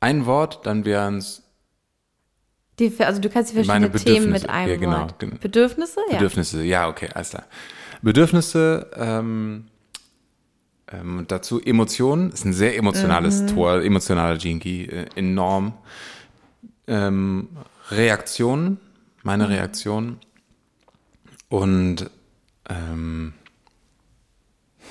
ein 0.00 0.26
Wort, 0.26 0.66
dann 0.66 0.84
wären 0.84 1.18
es 1.18 1.42
also 2.98 3.20
du 3.20 3.28
kannst 3.28 3.52
die 3.52 3.62
verschiedenen 3.62 3.92
Themen 3.92 4.30
mit 4.32 4.48
einem 4.50 4.70
ja, 4.70 4.76
genau, 4.76 5.00
Wort. 5.02 5.18
Genau. 5.20 5.36
Bedürfnisse? 5.40 6.00
Ja. 6.08 6.14
Bedürfnisse, 6.14 6.64
ja, 6.64 6.88
okay, 6.88 7.08
alles 7.14 7.30
klar. 7.30 7.44
Bedürfnisse, 8.00 8.90
ähm, 8.96 9.66
ähm, 10.90 11.24
dazu 11.28 11.60
Emotionen, 11.62 12.32
ist 12.32 12.44
ein 12.44 12.52
sehr 12.52 12.76
emotionales 12.76 13.42
mhm. 13.42 13.46
Tor, 13.48 13.82
emotionaler 13.82 14.36
Jinky, 14.36 14.86
äh, 14.86 15.06
enorm. 15.14 15.74
Ähm, 16.86 17.48
Reaktionen, 17.90 18.80
meine 19.22 19.44
mhm. 19.44 19.52
Reaktion. 19.52 20.18
Und 21.48 22.10
ähm, 22.68 23.34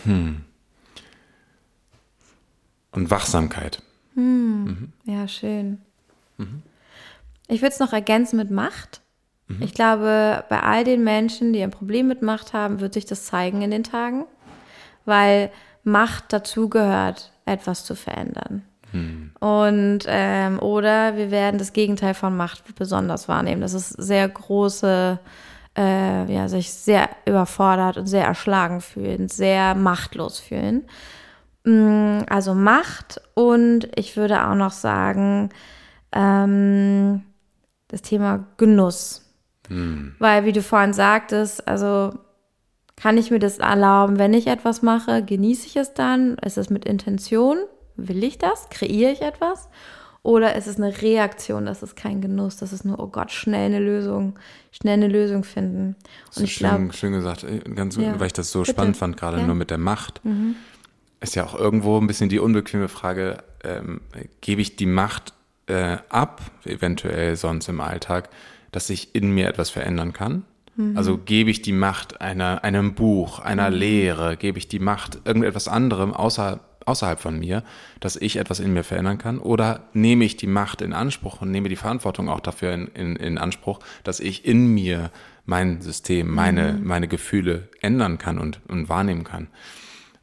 hm. 0.04 0.44
und 2.92 3.12
Wachsamkeit. 3.12 3.82
Hm. 4.16 4.64
Mhm. 4.64 4.94
Ja, 5.06 5.28
schön. 5.28 5.82
Mhm. 6.38 6.62
Ich 7.48 7.62
würde 7.62 7.74
es 7.74 7.80
noch 7.80 7.94
ergänzen 7.94 8.38
mit 8.38 8.52
Macht. 8.52 9.02
Mhm. 9.48 9.62
Ich 9.62 9.74
glaube, 9.74 10.46
bei 10.50 10.62
all 10.62 10.84
den 10.84 11.04
Menschen, 11.04 11.54
die 11.54 11.62
ein 11.62 11.72
Problem 11.72 12.08
mit 12.08 12.22
Macht 12.22 12.54
haben, 12.54 12.80
wird 12.80 12.94
sich 12.94 13.06
das 13.06 13.26
zeigen 13.26 13.62
in 13.62 13.72
den 13.72 13.84
Tagen, 13.84 14.26
weil 15.06 15.52
Macht 15.84 16.32
dazugehört, 16.32 17.32
etwas 17.46 17.86
zu 17.86 17.96
verändern. 17.96 18.64
Hm. 18.92 19.32
Und 19.40 20.00
ähm, 20.08 20.60
oder 20.60 21.16
wir 21.18 21.32
werden 21.32 21.58
das 21.58 21.74
Gegenteil 21.74 22.14
von 22.14 22.36
Macht 22.36 22.76
besonders 22.76 23.28
wahrnehmen. 23.28 23.62
Das 23.62 23.74
ist 23.74 23.90
sehr 23.90 24.28
große, 24.28 25.20
äh, 25.78 26.34
ja, 26.34 26.48
sich 26.48 26.72
sehr 26.72 27.10
überfordert 27.26 27.98
und 27.98 28.08
sehr 28.08 28.26
erschlagen 28.26 28.82
fühlen, 28.82 29.28
sehr 29.28 29.76
machtlos 29.76 30.40
fühlen. 30.40 30.84
Mm, 31.64 32.20
also 32.30 32.54
Macht 32.54 33.22
und 33.34 33.90
ich 33.96 34.18
würde 34.18 34.48
auch 34.48 34.56
noch 34.56 34.72
sagen, 34.72 35.50
ähm, 36.12 37.24
das 37.88 38.02
Thema 38.02 38.46
Genuss. 38.58 39.34
Hm. 39.68 40.16
Weil, 40.20 40.46
wie 40.46 40.52
du 40.52 40.62
vorhin 40.62 40.94
sagtest, 40.94 41.68
also 41.68 42.14
kann 42.96 43.18
ich 43.18 43.32
mir 43.32 43.40
das 43.40 43.58
erlauben, 43.58 44.20
wenn 44.20 44.34
ich 44.34 44.48
etwas 44.48 44.82
mache, 44.82 45.24
genieße 45.24 45.66
ich 45.66 45.76
es 45.76 45.94
dann? 45.94 46.36
Ist 46.36 46.58
es 46.58 46.70
mit 46.70 46.86
Intention? 46.86 47.58
Will 47.96 48.24
ich 48.24 48.38
das? 48.38 48.70
Kreiere 48.70 49.12
ich 49.12 49.22
etwas? 49.22 49.70
Oder 50.24 50.56
ist 50.56 50.68
es 50.68 50.78
eine 50.78 51.02
Reaktion, 51.02 51.66
das 51.66 51.82
ist 51.82 51.96
kein 51.96 52.22
Genuss, 52.22 52.58
das 52.58 52.74
ist 52.74 52.86
nur, 52.86 53.00
oh 53.00 53.08
Gott, 53.08 53.32
schnell 53.32 53.66
eine 53.66 53.80
Lösung, 53.80 54.38
schnell 54.72 54.94
eine 54.94 55.08
Lösung 55.08 55.44
finden. 55.44 55.96
Und 56.36 56.44
ich 56.44 56.54
schön, 56.54 56.68
glaub, 56.68 56.94
schön 56.94 57.14
gesagt, 57.14 57.44
äh, 57.44 57.60
ganz, 57.74 57.96
ja, 57.96 58.20
weil 58.20 58.28
ich 58.28 58.34
das 58.34 58.52
so 58.52 58.60
bitte. 58.60 58.72
spannend 58.72 58.98
fand, 58.98 59.18
gerade 59.18 59.40
ja. 59.40 59.46
nur 59.46 59.56
mit 59.56 59.72
der 59.72 59.80
Macht. 59.80 60.24
Mhm. 60.24 60.56
Ist 61.22 61.36
ja 61.36 61.44
auch 61.44 61.56
irgendwo 61.56 61.98
ein 61.98 62.06
bisschen 62.06 62.30
die 62.30 62.40
unbequeme 62.40 62.88
Frage, 62.88 63.44
ähm, 63.64 64.02
gebe 64.42 64.62
ich 64.62 64.76
die 64.76 64.86
Macht 64.86 65.34
äh, 65.66 65.98
ab, 66.10 66.42
eventuell 66.66 67.36
sonst 67.36 67.68
im 67.68 67.82
Alltag, 67.82 68.30
dass 68.72 68.92
ich 68.92 69.16
in 69.16 69.32
mir 69.32 69.48
etwas 69.48 69.72
verändern 69.72 70.14
kann? 70.14 70.44
Mhm. 70.76 70.98
Also 70.98 71.18
gebe 71.18 71.50
ich 71.50 71.64
die 71.64 71.74
Macht 71.74 72.22
einer, 72.22 72.64
einem 72.64 72.94
Buch, 72.94 73.40
einer 73.40 73.72
mhm. 73.72 73.76
Lehre, 73.76 74.38
gebe 74.38 74.60
ich 74.60 74.68
die 74.68 74.80
Macht 74.80 75.20
irgendetwas 75.26 75.68
anderem 75.68 76.14
außer 76.14 76.60
außerhalb 76.86 77.20
von 77.20 77.40
mir, 77.40 77.64
dass 78.00 78.16
ich 78.16 78.38
etwas 78.38 78.60
in 78.60 78.74
mir 78.74 78.84
verändern 78.84 79.18
kann? 79.18 79.40
Oder 79.40 79.84
nehme 79.94 80.26
ich 80.26 80.38
die 80.38 80.48
Macht 80.48 80.82
in 80.82 80.94
Anspruch 80.94 81.42
und 81.42 81.52
nehme 81.52 81.70
die 81.70 81.76
Verantwortung 81.76 82.30
auch 82.30 82.40
dafür 82.40 82.74
in, 82.74 82.88
in, 82.88 83.16
in 83.16 83.38
Anspruch, 83.38 83.80
dass 84.04 84.20
ich 84.20 84.46
in 84.46 84.68
mir 84.68 85.12
mein 85.46 85.82
System, 85.82 86.34
meine, 86.34 86.74
mhm. 86.74 86.86
meine 86.86 87.08
Gefühle 87.08 87.70
ändern 87.82 88.18
kann 88.18 88.40
und, 88.40 88.62
und 88.68 88.90
wahrnehmen 88.90 89.24
kann? 89.24 89.48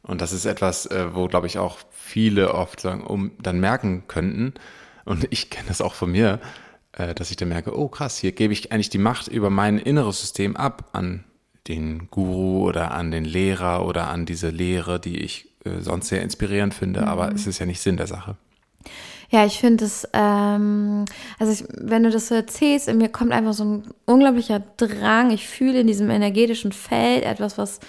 Und 0.01 0.21
das 0.21 0.31
ist 0.31 0.45
etwas, 0.45 0.85
äh, 0.87 1.13
wo, 1.13 1.27
glaube 1.27 1.47
ich, 1.47 1.57
auch 1.57 1.77
viele 1.91 2.53
oft 2.53 2.79
sagen, 2.79 3.03
um 3.03 3.31
dann 3.39 3.59
merken 3.59 4.03
könnten, 4.07 4.53
und 5.05 5.27
ich 5.31 5.49
kenne 5.49 5.67
das 5.67 5.81
auch 5.81 5.95
von 5.95 6.11
mir, 6.11 6.39
äh, 6.93 7.15
dass 7.15 7.31
ich 7.31 7.37
dann 7.37 7.49
merke, 7.49 7.77
oh 7.77 7.87
krass, 7.87 8.17
hier 8.17 8.31
gebe 8.31 8.53
ich 8.53 8.71
eigentlich 8.71 8.89
die 8.89 8.97
Macht 8.97 9.27
über 9.27 9.49
mein 9.49 9.79
inneres 9.79 10.21
System 10.21 10.55
ab 10.55 10.89
an 10.93 11.23
den 11.67 12.09
Guru 12.09 12.67
oder 12.67 12.91
an 12.91 13.11
den 13.11 13.25
Lehrer 13.25 13.85
oder 13.85 14.07
an 14.09 14.25
diese 14.25 14.49
Lehre, 14.49 14.99
die 14.99 15.17
ich 15.19 15.48
äh, 15.65 15.81
sonst 15.81 16.07
sehr 16.09 16.21
inspirierend 16.21 16.73
finde, 16.73 17.01
mhm. 17.01 17.07
aber 17.07 17.33
es 17.33 17.47
ist 17.47 17.59
ja 17.59 17.65
nicht 17.65 17.81
Sinn 17.81 17.97
der 17.97 18.07
Sache. 18.07 18.37
Ja, 19.31 19.45
ich 19.45 19.59
finde 19.59 19.85
es, 19.85 20.07
ähm, 20.13 21.05
also 21.37 21.53
ich, 21.53 21.63
wenn 21.77 22.03
du 22.03 22.09
das 22.09 22.29
so 22.29 22.35
erzählst, 22.35 22.87
in 22.87 22.97
mir 22.97 23.09
kommt 23.09 23.31
einfach 23.31 23.53
so 23.53 23.63
ein 23.63 23.83
unglaublicher 24.05 24.63
Drang. 24.77 25.29
Ich 25.29 25.47
fühle 25.47 25.81
in 25.81 25.87
diesem 25.87 26.09
energetischen 26.09 26.71
Feld 26.71 27.23
etwas, 27.23 27.57
was 27.59 27.79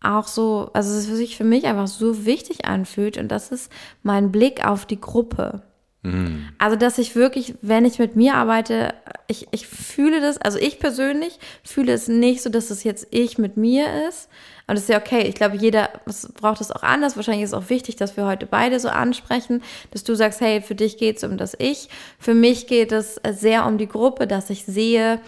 auch 0.00 0.28
so, 0.28 0.70
also 0.72 0.96
es 0.96 1.06
sich 1.06 1.36
für 1.36 1.44
mich 1.44 1.64
einfach 1.64 1.88
so 1.88 2.24
wichtig 2.24 2.66
anfühlt 2.66 3.18
und 3.18 3.28
das 3.28 3.50
ist 3.50 3.72
mein 4.02 4.30
Blick 4.30 4.64
auf 4.64 4.86
die 4.86 5.00
Gruppe. 5.00 5.62
Mhm. 6.02 6.50
Also, 6.58 6.76
dass 6.76 6.98
ich 6.98 7.16
wirklich, 7.16 7.54
wenn 7.62 7.86
ich 7.86 7.98
mit 7.98 8.14
mir 8.14 8.34
arbeite, 8.34 8.94
ich, 9.26 9.48
ich 9.50 9.66
fühle 9.66 10.20
das, 10.20 10.38
also 10.38 10.58
ich 10.58 10.78
persönlich 10.78 11.38
fühle 11.64 11.92
es 11.92 12.08
nicht 12.08 12.42
so, 12.42 12.50
dass 12.50 12.70
es 12.70 12.84
jetzt 12.84 13.08
ich 13.10 13.38
mit 13.38 13.56
mir 13.56 13.86
ist, 14.08 14.28
und 14.66 14.76
das 14.76 14.84
ist 14.84 14.88
ja 14.88 14.98
okay. 14.98 15.22
Ich 15.22 15.34
glaube, 15.34 15.56
jeder 15.56 15.90
braucht 16.40 16.60
es 16.60 16.70
auch 16.70 16.82
anders. 16.82 17.16
Wahrscheinlich 17.16 17.44
ist 17.44 17.50
es 17.50 17.54
auch 17.54 17.68
wichtig, 17.68 17.96
dass 17.96 18.16
wir 18.16 18.24
heute 18.26 18.46
beide 18.46 18.80
so 18.80 18.88
ansprechen, 18.88 19.62
dass 19.90 20.04
du 20.04 20.14
sagst, 20.14 20.40
hey, 20.40 20.62
für 20.62 20.74
dich 20.74 20.96
geht 20.96 21.18
es 21.18 21.24
um 21.24 21.36
das 21.36 21.54
Ich. 21.58 21.88
Für 22.18 22.34
mich 22.34 22.66
geht 22.66 22.90
es 22.90 23.20
sehr 23.32 23.66
um 23.66 23.76
die 23.76 23.88
Gruppe, 23.88 24.26
dass 24.26 24.48
ich 24.48 24.64
sehe, 24.64 25.20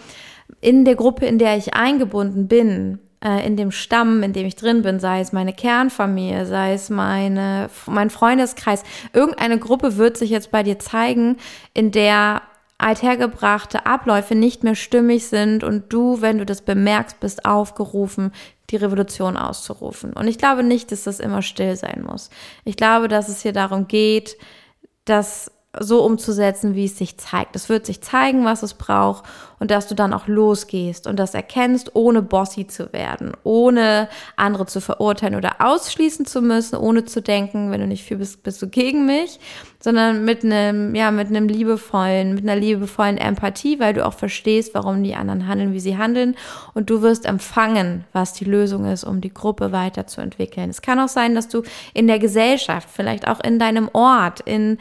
in 0.61 0.85
der 0.85 0.95
Gruppe, 0.95 1.25
in 1.25 1.37
der 1.37 1.57
ich 1.57 1.73
eingebunden 1.75 2.47
bin, 2.47 2.99
äh, 3.23 3.45
in 3.45 3.57
dem 3.57 3.71
Stamm, 3.71 4.23
in 4.23 4.33
dem 4.33 4.45
ich 4.45 4.55
drin 4.55 4.81
bin, 4.81 4.99
sei 4.99 5.19
es 5.19 5.33
meine 5.33 5.53
Kernfamilie, 5.53 6.45
sei 6.45 6.73
es 6.73 6.89
meine, 6.89 7.69
mein 7.85 8.09
Freundeskreis, 8.09 8.83
irgendeine 9.13 9.59
Gruppe 9.59 9.97
wird 9.97 10.17
sich 10.17 10.29
jetzt 10.29 10.51
bei 10.51 10.63
dir 10.63 10.79
zeigen, 10.79 11.37
in 11.73 11.91
der 11.91 12.41
althergebrachte 12.79 13.85
Abläufe 13.85 14.35
nicht 14.35 14.63
mehr 14.63 14.75
stimmig 14.75 15.27
sind 15.27 15.63
und 15.63 15.91
du, 15.91 16.21
wenn 16.21 16.37
du 16.37 16.45
das 16.45 16.61
bemerkst, 16.61 17.19
bist 17.19 17.43
aufgerufen, 17.45 18.31
die 18.69 18.75
Revolution 18.75 19.37
auszurufen. 19.37 20.13
Und 20.13 20.27
ich 20.27 20.37
glaube 20.37 20.63
nicht, 20.63 20.91
dass 20.91 21.03
das 21.03 21.19
immer 21.19 21.41
still 21.41 21.75
sein 21.75 22.03
muss. 22.05 22.29
Ich 22.65 22.75
glaube, 22.75 23.07
dass 23.07 23.29
es 23.29 23.41
hier 23.41 23.53
darum 23.53 23.87
geht, 23.87 24.37
dass 25.05 25.51
so 25.79 26.03
umzusetzen, 26.03 26.75
wie 26.75 26.85
es 26.85 26.97
sich 26.97 27.17
zeigt. 27.17 27.55
Es 27.55 27.69
wird 27.69 27.85
sich 27.85 28.01
zeigen, 28.01 28.45
was 28.45 28.63
es 28.63 28.73
braucht 28.73 29.23
und 29.59 29.71
dass 29.71 29.87
du 29.87 29.95
dann 29.95 30.13
auch 30.13 30.27
losgehst 30.27 31.07
und 31.07 31.17
das 31.17 31.33
erkennst, 31.33 31.95
ohne 31.95 32.21
bossy 32.21 32.67
zu 32.67 32.93
werden, 32.93 33.31
ohne 33.43 34.07
andere 34.35 34.65
zu 34.65 34.81
verurteilen 34.81 35.35
oder 35.35 35.55
ausschließen 35.59 36.25
zu 36.25 36.41
müssen, 36.41 36.75
ohne 36.75 37.05
zu 37.05 37.21
denken, 37.21 37.71
wenn 37.71 37.81
du 37.81 37.87
nicht 37.87 38.05
für 38.05 38.17
bist, 38.17 38.43
bist 38.43 38.61
du 38.61 38.67
gegen 38.67 39.05
mich, 39.05 39.39
sondern 39.79 40.25
mit 40.25 40.43
einem, 40.43 40.95
ja, 40.95 41.11
mit 41.11 41.27
einem 41.27 41.47
liebevollen, 41.47 42.35
mit 42.35 42.43
einer 42.43 42.59
liebevollen 42.59 43.17
Empathie, 43.17 43.79
weil 43.79 43.93
du 43.93 44.05
auch 44.05 44.13
verstehst, 44.13 44.73
warum 44.73 45.03
die 45.03 45.15
anderen 45.15 45.47
handeln, 45.47 45.73
wie 45.73 45.79
sie 45.79 45.97
handeln 45.97 46.35
und 46.73 46.89
du 46.89 47.01
wirst 47.01 47.25
empfangen, 47.25 48.03
was 48.13 48.33
die 48.33 48.45
Lösung 48.45 48.85
ist, 48.85 49.03
um 49.03 49.21
die 49.21 49.33
Gruppe 49.33 49.71
weiterzuentwickeln. 49.71 50.69
Es 50.69 50.81
kann 50.81 50.99
auch 50.99 51.07
sein, 51.07 51.35
dass 51.35 51.47
du 51.47 51.63
in 51.93 52.07
der 52.07 52.19
Gesellschaft, 52.19 52.89
vielleicht 52.91 53.27
auch 53.27 53.39
in 53.39 53.59
deinem 53.59 53.89
Ort, 53.93 54.41
in 54.41 54.77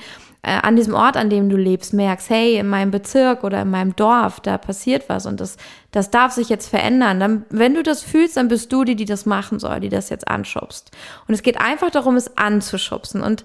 äh, 0.47 0.61
an 0.63 0.77
diesem 0.77 0.95
Ort, 0.95 1.17
an 1.17 1.29
dem 1.29 1.51
du 1.51 1.57
lebst, 1.57 1.93
merkst, 1.93 2.31
hey, 2.31 2.57
in 2.57 2.69
meinem 2.69 2.93
Bezirk 2.93 3.43
oder 3.43 3.63
in 3.63 3.71
meinem 3.71 3.97
Dorf, 3.97 4.39
da 4.39 4.57
passiert 4.59 5.09
was 5.09 5.27
und 5.27 5.41
das, 5.41 5.57
das 5.91 6.13
darf 6.13 6.31
sich 6.31 6.49
jetzt 6.49 6.69
verändern. 6.69 7.19
Dann, 7.19 7.45
wenn 7.51 7.75
du 7.75 7.83
das 7.83 8.05
fühlst, 8.05 8.37
dann 8.37 8.47
bist 8.47 8.73
du 8.73 8.85
die, 8.85 8.95
die 8.95 9.07
das 9.07 9.27
machen 9.27 9.59
soll, 9.59 9.81
die 9.81 9.89
das 9.89 10.09
jetzt 10.09 10.29
anschubst. 10.29 10.93
Und 11.27 11.35
es 11.35 11.43
geht 11.43 11.61
einfach 11.61 11.91
darum, 11.91 12.15
es 12.15 12.37
anzuschubsen. 12.39 13.23
Und 13.23 13.45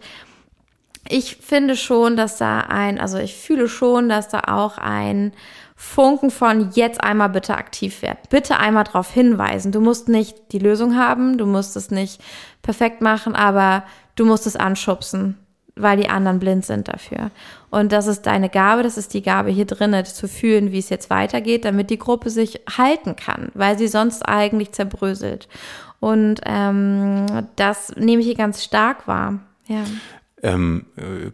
ich 1.09 1.37
finde 1.37 1.75
schon, 1.75 2.15
dass 2.15 2.37
da 2.37 2.59
ein, 2.59 2.99
also 2.99 3.17
ich 3.17 3.35
fühle 3.35 3.67
schon, 3.67 4.07
dass 4.07 4.27
da 4.27 4.41
auch 4.47 4.77
ein 4.77 5.33
Funken 5.75 6.29
von 6.29 6.69
jetzt 6.75 7.03
einmal 7.03 7.29
bitte 7.29 7.57
aktiv 7.57 8.03
werden. 8.03 8.19
Bitte 8.29 8.57
einmal 8.57 8.83
darauf 8.83 9.11
hinweisen. 9.11 9.71
Du 9.71 9.81
musst 9.81 10.07
nicht 10.07 10.51
die 10.51 10.59
Lösung 10.59 10.95
haben, 10.95 11.39
du 11.39 11.47
musst 11.47 11.75
es 11.75 11.89
nicht 11.89 12.21
perfekt 12.61 13.01
machen, 13.01 13.35
aber 13.35 13.85
du 14.15 14.25
musst 14.25 14.45
es 14.45 14.55
anschubsen 14.55 15.40
weil 15.81 15.97
die 15.97 16.09
anderen 16.09 16.39
blind 16.39 16.65
sind 16.65 16.87
dafür. 16.87 17.31
Und 17.69 17.91
das 17.91 18.07
ist 18.07 18.23
deine 18.23 18.49
Gabe, 18.49 18.83
das 18.83 18.97
ist 18.97 19.13
die 19.13 19.21
Gabe 19.21 19.49
hier 19.49 19.65
drinnen, 19.65 20.05
zu 20.05 20.27
fühlen, 20.27 20.71
wie 20.71 20.79
es 20.79 20.89
jetzt 20.89 21.09
weitergeht, 21.09 21.65
damit 21.65 21.89
die 21.89 21.99
Gruppe 21.99 22.29
sich 22.29 22.61
halten 22.77 23.15
kann, 23.15 23.49
weil 23.53 23.77
sie 23.77 23.87
sonst 23.87 24.23
eigentlich 24.23 24.71
zerbröselt. 24.71 25.47
Und 25.99 26.41
ähm, 26.45 27.25
das 27.55 27.95
nehme 27.95 28.21
ich 28.21 28.27
hier 28.27 28.35
ganz 28.35 28.63
stark 28.63 29.07
wahr. 29.07 29.39
Ja. 29.67 29.83
Ähm, 30.43 30.87
äh, 30.97 31.31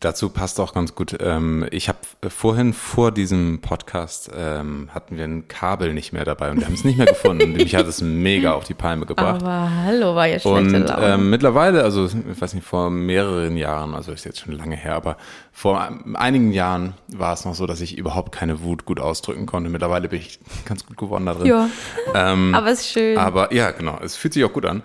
Dazu 0.00 0.30
passt 0.30 0.60
auch 0.60 0.72
ganz 0.72 0.94
gut. 0.94 1.18
Ähm, 1.20 1.66
ich 1.70 1.88
habe 1.88 1.98
vorhin 2.28 2.72
vor 2.72 3.12
diesem 3.12 3.60
Podcast 3.60 4.30
ähm, 4.34 4.88
hatten 4.94 5.16
wir 5.18 5.24
ein 5.24 5.46
Kabel 5.46 5.92
nicht 5.92 6.12
mehr 6.12 6.24
dabei 6.24 6.50
und 6.50 6.58
wir 6.58 6.66
haben 6.66 6.74
es 6.74 6.84
nicht 6.84 6.96
mehr 6.96 7.06
gefunden. 7.06 7.52
Mich 7.56 7.74
hat 7.74 7.86
es 7.86 8.00
mega 8.00 8.52
auf 8.54 8.64
die 8.64 8.72
Palme 8.74 9.04
gebracht. 9.04 9.42
Aber 9.42 9.70
hallo, 9.84 10.14
war 10.14 10.26
ja 10.26 10.38
schlechte 10.38 10.76
Und 10.76 10.92
ähm, 10.98 11.28
mittlerweile, 11.28 11.82
also 11.82 12.06
ich 12.06 12.40
weiß 12.40 12.54
nicht, 12.54 12.66
vor 12.66 12.90
mehreren 12.90 13.58
Jahren, 13.58 13.94
also 13.94 14.12
ist 14.12 14.24
jetzt 14.24 14.40
schon 14.40 14.54
lange 14.54 14.76
her, 14.76 14.94
aber 14.94 15.18
vor 15.52 15.90
einigen 16.14 16.52
Jahren 16.52 16.94
war 17.08 17.34
es 17.34 17.44
noch 17.44 17.54
so, 17.54 17.66
dass 17.66 17.82
ich 17.82 17.98
überhaupt 17.98 18.32
keine 18.32 18.62
Wut 18.62 18.86
gut 18.86 19.00
ausdrücken 19.00 19.44
konnte. 19.44 19.68
Mittlerweile 19.68 20.08
bin 20.08 20.20
ich 20.20 20.40
ganz 20.64 20.86
gut 20.86 20.96
geworden 20.96 21.26
da 21.26 21.34
drin. 21.34 21.46
Ja. 21.46 21.68
Ähm, 22.14 22.54
aber 22.54 22.70
es 22.70 22.80
ist 22.80 22.92
schön. 22.92 23.18
Aber 23.18 23.52
ja, 23.52 23.70
genau, 23.72 23.98
es 24.02 24.16
fühlt 24.16 24.32
sich 24.32 24.44
auch 24.44 24.52
gut 24.52 24.64
an. 24.64 24.82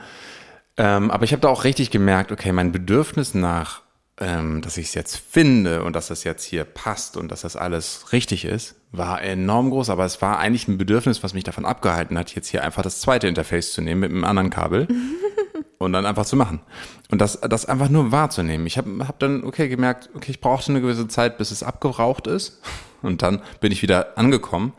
Ähm, 0.76 1.10
aber 1.10 1.24
ich 1.24 1.32
habe 1.32 1.42
da 1.42 1.48
auch 1.48 1.64
richtig 1.64 1.90
gemerkt, 1.92 2.32
okay, 2.34 2.52
mein 2.52 2.72
Bedürfnis 2.74 3.34
nach 3.34 3.83
ähm, 4.20 4.62
dass 4.62 4.78
ich 4.78 4.88
es 4.88 4.94
jetzt 4.94 5.18
finde 5.18 5.84
und 5.84 5.96
dass 5.96 6.08
das 6.08 6.24
jetzt 6.24 6.44
hier 6.44 6.66
passt 6.66 7.18
und 7.18 7.32
dass 7.32 7.42
das 7.42 7.56
alles 7.56 8.12
richtig 8.14 8.46
ist, 8.46 8.76
war 8.92 9.22
enorm 9.22 9.72
groß. 9.72 9.90
Aber 9.90 10.06
es 10.06 10.22
war 10.22 10.38
eigentlich 10.38 10.68
ein 10.68 10.78
Bedürfnis, 10.78 11.24
was 11.24 11.34
mich 11.34 11.44
davon 11.44 11.66
abgehalten 11.66 12.18
hat, 12.18 12.36
jetzt 12.36 12.50
hier 12.50 12.64
einfach 12.64 12.84
das 12.84 13.02
zweite 13.02 13.28
Interface 13.28 13.74
zu 13.74 13.82
nehmen 13.82 14.02
mit 14.02 14.12
einem 14.12 14.24
anderen 14.24 14.52
Kabel 14.52 14.88
und 15.80 15.94
dann 15.94 16.06
einfach 16.06 16.26
zu 16.26 16.36
machen. 16.36 16.62
Und 17.10 17.22
das, 17.22 17.40
das 17.42 17.66
einfach 17.66 17.90
nur 17.90 18.12
wahrzunehmen. 18.12 18.68
Ich 18.68 18.78
habe 18.78 19.08
hab 19.08 19.20
dann, 19.20 19.44
okay, 19.44 19.68
gemerkt, 19.68 20.10
okay, 20.16 20.32
ich 20.32 20.42
brauchte 20.42 20.72
eine 20.72 20.82
gewisse 20.82 21.08
Zeit, 21.08 21.38
bis 21.38 21.52
es 21.52 21.64
abgeraucht 21.64 22.28
ist. 22.28 22.62
Und 23.02 23.22
dann 23.22 23.42
bin 23.60 23.74
ich 23.74 23.82
wieder 23.82 24.18
angekommen. 24.18 24.72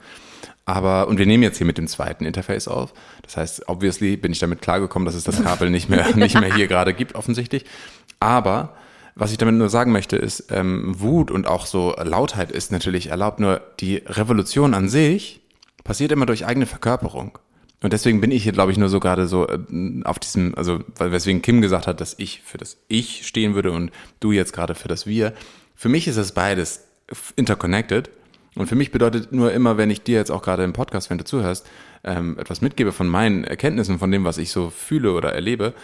Aber, 0.65 1.09
und 1.09 1.19
wir 1.19 1.27
nehmen 1.27 1.43
jetzt 1.43 1.59
hier 1.59 1.67
mit 1.67 1.77
dem 1.77 1.87
zweiten 1.87 2.25
Interface 2.25 2.69
auf. 2.69 2.95
Das 3.21 3.37
heißt, 3.37 3.69
obviously 3.69 4.17
bin 4.17 4.33
ich 4.33 4.39
damit 4.39 4.63
klargekommen, 4.63 5.05
dass 5.05 5.15
es 5.15 5.25
das 5.25 5.43
Kabel 5.43 5.69
nicht 5.69 5.91
mehr, 5.91 6.07
nicht 6.17 6.41
mehr 6.41 6.55
hier 6.55 6.67
gerade 6.67 6.95
gibt, 6.95 7.17
offensichtlich. 7.17 7.67
Aber 8.19 8.75
was 9.15 9.31
ich 9.31 9.39
damit 9.39 9.55
nur 9.55 9.69
sagen 9.69 9.93
möchte, 9.93 10.17
ist, 10.17 10.51
ähm, 10.51 11.01
Wut 11.01 11.31
und 11.31 11.47
auch 11.47 11.67
so 11.67 11.95
Lautheit 12.03 12.51
ist 12.51 12.73
natürlich 12.73 13.09
erlaubt, 13.09 13.41
nur 13.41 13.61
die 13.81 13.97
Revolution 13.97 14.75
an 14.75 14.89
sich 14.89 15.41
passiert 15.85 16.13
immer 16.13 16.27
durch 16.27 16.47
eigene 16.47 16.67
Verkörperung. 16.67 17.39
Und 17.83 17.93
deswegen 17.93 18.21
bin 18.21 18.31
ich 18.31 18.43
hier, 18.43 18.53
glaube 18.53 18.73
ich, 18.73 18.79
nur 18.79 18.89
so 18.89 18.99
gerade 18.99 19.27
so 19.27 19.47
äh, 19.47 19.59
auf 20.05 20.19
diesem, 20.19 20.55
also 20.57 20.81
weswegen 20.99 21.43
Kim 21.43 21.61
gesagt 21.61 21.87
hat, 21.87 22.01
dass 22.01 22.15
ich 22.19 22.41
für 22.43 22.59
das 22.59 22.79
Ich 22.89 23.27
stehen 23.27 23.55
würde 23.55 23.73
und 23.73 23.93
du 24.21 24.33
jetzt 24.33 24.53
gerade 24.53 24.75
für 24.75 24.89
das 24.89 25.07
Wir. 25.07 25.35
Für 25.75 25.91
mich 25.91 26.09
ist 26.09 26.17
es 26.17 26.33
beides 26.33 26.85
interconnected. 27.37 28.11
Und 28.57 28.69
für 28.69 28.77
mich 28.77 28.93
bedeutet 28.93 29.33
nur 29.33 29.53
immer, 29.53 29.77
wenn 29.77 29.91
ich 29.91 30.03
dir 30.03 30.17
jetzt 30.17 30.31
auch 30.31 30.43
gerade 30.43 30.63
im 30.63 30.73
Podcast, 30.73 31.11
wenn 31.11 31.19
du 31.19 31.25
zuhörst, 31.25 31.67
ähm, 32.05 32.39
etwas 32.39 32.61
mitgebe 32.61 32.93
von 32.93 33.09
meinen 33.09 33.45
Erkenntnissen, 33.45 33.99
von 33.99 34.11
dem, 34.11 34.25
was 34.25 34.39
ich 34.39 34.51
so 34.51 34.71
fühle 34.71 35.13
oder 35.13 35.35
erlebe, 35.35 35.75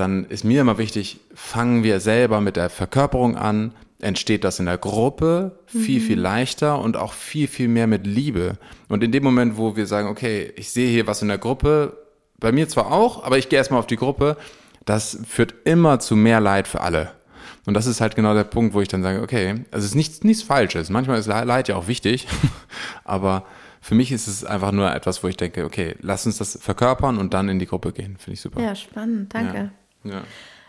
dann 0.00 0.24
ist 0.26 0.44
mir 0.44 0.60
immer 0.60 0.78
wichtig, 0.78 1.20
fangen 1.34 1.82
wir 1.82 2.00
selber 2.00 2.40
mit 2.40 2.56
der 2.56 2.70
Verkörperung 2.70 3.36
an, 3.36 3.72
entsteht 4.00 4.44
das 4.44 4.60
in 4.60 4.66
der 4.66 4.78
Gruppe 4.78 5.58
viel, 5.66 6.00
mhm. 6.00 6.04
viel 6.04 6.20
leichter 6.20 6.80
und 6.80 6.96
auch 6.96 7.12
viel, 7.12 7.48
viel 7.48 7.68
mehr 7.68 7.86
mit 7.86 8.06
Liebe. 8.06 8.58
Und 8.88 9.02
in 9.02 9.12
dem 9.12 9.24
Moment, 9.24 9.56
wo 9.56 9.76
wir 9.76 9.86
sagen, 9.86 10.08
okay, 10.08 10.52
ich 10.56 10.70
sehe 10.70 10.88
hier 10.88 11.06
was 11.06 11.22
in 11.22 11.28
der 11.28 11.38
Gruppe, 11.38 11.96
bei 12.38 12.52
mir 12.52 12.68
zwar 12.68 12.92
auch, 12.92 13.24
aber 13.24 13.38
ich 13.38 13.48
gehe 13.48 13.58
erstmal 13.58 13.80
auf 13.80 13.86
die 13.86 13.96
Gruppe, 13.96 14.36
das 14.84 15.18
führt 15.26 15.54
immer 15.64 15.98
zu 15.98 16.16
mehr 16.16 16.40
Leid 16.40 16.68
für 16.68 16.80
alle. 16.80 17.10
Und 17.66 17.74
das 17.74 17.86
ist 17.86 18.00
halt 18.00 18.14
genau 18.14 18.34
der 18.34 18.44
Punkt, 18.44 18.72
wo 18.72 18.80
ich 18.80 18.88
dann 18.88 19.02
sage, 19.02 19.20
okay, 19.20 19.64
also 19.70 19.84
es 19.84 19.90
ist 19.90 19.94
nichts, 19.94 20.22
nichts 20.22 20.42
Falsches. 20.42 20.88
Manchmal 20.90 21.18
ist 21.18 21.26
Leid 21.26 21.68
ja 21.68 21.76
auch 21.76 21.88
wichtig, 21.88 22.26
aber 23.04 23.44
für 23.80 23.94
mich 23.94 24.12
ist 24.12 24.26
es 24.26 24.44
einfach 24.44 24.72
nur 24.72 24.94
etwas, 24.94 25.22
wo 25.22 25.28
ich 25.28 25.36
denke, 25.36 25.64
okay, 25.64 25.96
lass 26.00 26.24
uns 26.24 26.38
das 26.38 26.58
verkörpern 26.60 27.18
und 27.18 27.34
dann 27.34 27.48
in 27.48 27.58
die 27.58 27.66
Gruppe 27.66 27.92
gehen. 27.92 28.16
Finde 28.18 28.34
ich 28.34 28.40
super. 28.40 28.62
Ja, 28.62 28.74
spannend, 28.74 29.34
danke. 29.34 29.56
Ja. 29.56 29.70
Ja. 30.04 30.22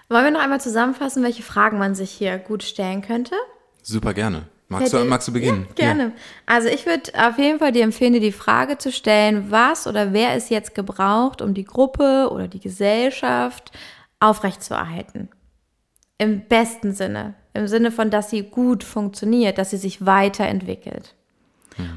Wollen 0.10 0.24
wir 0.26 0.32
noch 0.32 0.42
einmal 0.42 0.62
zusammenfassen, 0.62 1.24
welche 1.24 1.44
Fragen 1.44 1.78
man 1.78 1.96
sich 1.96 2.12
hier 2.12 2.38
gut 2.38 2.63
stellen 2.63 3.02
könnte? 3.02 3.36
Super 3.84 4.13
gerne. 4.13 4.48
Magst, 4.68 4.94
du, 4.94 5.04
magst 5.04 5.28
du 5.28 5.34
beginnen? 5.34 5.65
Ja, 5.70 5.74
gerne. 5.76 6.04
Ja. 6.04 6.12
Also 6.46 6.68
ich 6.68 6.86
würde 6.86 7.12
auf 7.15 7.39
jeden 7.39 7.58
Fall 7.58 7.72
dir 7.72 7.84
empfehlen, 7.84 8.13
dir 8.13 8.20
die 8.20 8.32
Frage 8.32 8.78
zu 8.78 8.92
stellen, 8.92 9.50
was 9.50 9.88
oder 9.88 10.13
wer 10.13 10.36
ist 10.36 10.52
jetzt 10.52 10.76
gebraucht, 10.76 11.42
um 11.42 11.56
die 11.56 11.63
Gruppe 11.63 12.30
oder 12.32 12.48
die 12.48 12.60
Gesellschaft 12.60 13.72
aufrechtzuerhalten. 14.20 15.30
Im 16.20 16.42
besten 16.48 16.94
Sinne. 16.94 17.34
Im 17.54 17.68
Sinne 17.68 17.92
von, 17.92 18.12
dass 18.12 18.30
sie 18.30 18.44
gut 18.44 18.84
funktioniert, 18.84 19.58
dass 19.58 19.72
sie 19.72 19.78
sich 19.78 20.06
weiterentwickelt. 20.06 21.15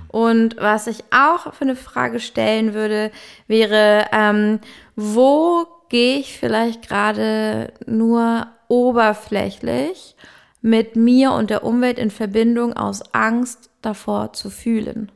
Und 0.08 0.56
was 0.58 0.86
ich 0.86 1.04
auch 1.10 1.52
für 1.54 1.62
eine 1.62 1.76
Frage 1.76 2.20
stellen 2.20 2.74
würde, 2.74 3.10
wäre, 3.48 4.06
ähm, 4.12 4.60
wo 4.94 5.66
gehe 5.92 6.20
ich 6.20 6.38
vielleicht 6.38 6.88
gerade 6.88 7.70
nur 7.84 8.46
oberflächlich 8.68 10.16
mit 10.62 10.96
mir 10.96 11.32
und 11.32 11.50
der 11.50 11.64
Umwelt 11.64 11.98
in 11.98 12.10
Verbindung 12.10 12.72
aus 12.72 13.02
Angst 13.12 13.68
davor 13.82 14.32
zu 14.32 14.48
fühlen 14.48 15.12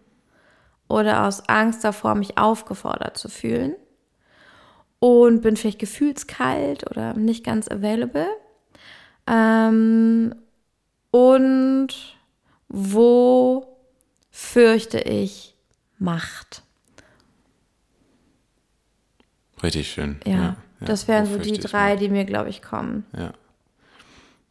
oder 0.86 1.26
aus 1.26 1.48
Angst 1.48 1.82
davor, 1.82 2.14
mich 2.14 2.36
aufgefordert 2.36 3.16
zu 3.16 3.30
fühlen 3.30 3.74
und 4.98 5.40
bin 5.40 5.56
vielleicht 5.56 5.78
gefühlskalt 5.78 6.90
oder 6.90 7.14
nicht 7.14 7.42
ganz 7.42 7.70
available. 7.70 8.28
Ähm, 9.26 10.34
Und 11.10 11.88
wo 12.68 13.78
fürchte 14.30 14.98
ich 15.00 15.56
Macht? 15.98 16.62
Richtig 19.62 19.90
schön. 19.90 20.20
Ja, 20.26 20.32
ja 20.34 20.56
das 20.80 21.08
wären 21.08 21.28
wo 21.28 21.34
so 21.34 21.38
die 21.38 21.58
drei, 21.58 21.90
Macht? 21.90 22.02
die 22.02 22.08
mir, 22.08 22.24
glaube 22.24 22.48
ich, 22.48 22.62
kommen. 22.62 23.04
Ja. 23.16 23.32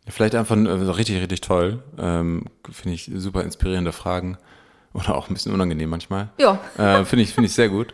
Vielleicht 0.07 0.35
einfach 0.35 0.55
äh, 0.55 0.69
richtig, 0.69 1.19
richtig 1.21 1.41
toll. 1.41 1.81
Ähm, 1.97 2.45
Finde 2.69 2.95
ich 2.95 3.11
super 3.15 3.43
inspirierende 3.43 3.91
Fragen. 3.91 4.37
Oder 4.93 5.15
auch 5.15 5.29
ein 5.29 5.33
bisschen 5.33 5.53
unangenehm 5.53 5.89
manchmal. 5.89 6.29
Ja. 6.37 6.59
Äh, 6.77 7.03
Finde 7.03 7.23
ich, 7.23 7.33
finde 7.33 7.47
ich 7.47 7.53
sehr 7.53 7.67
gut. 7.67 7.93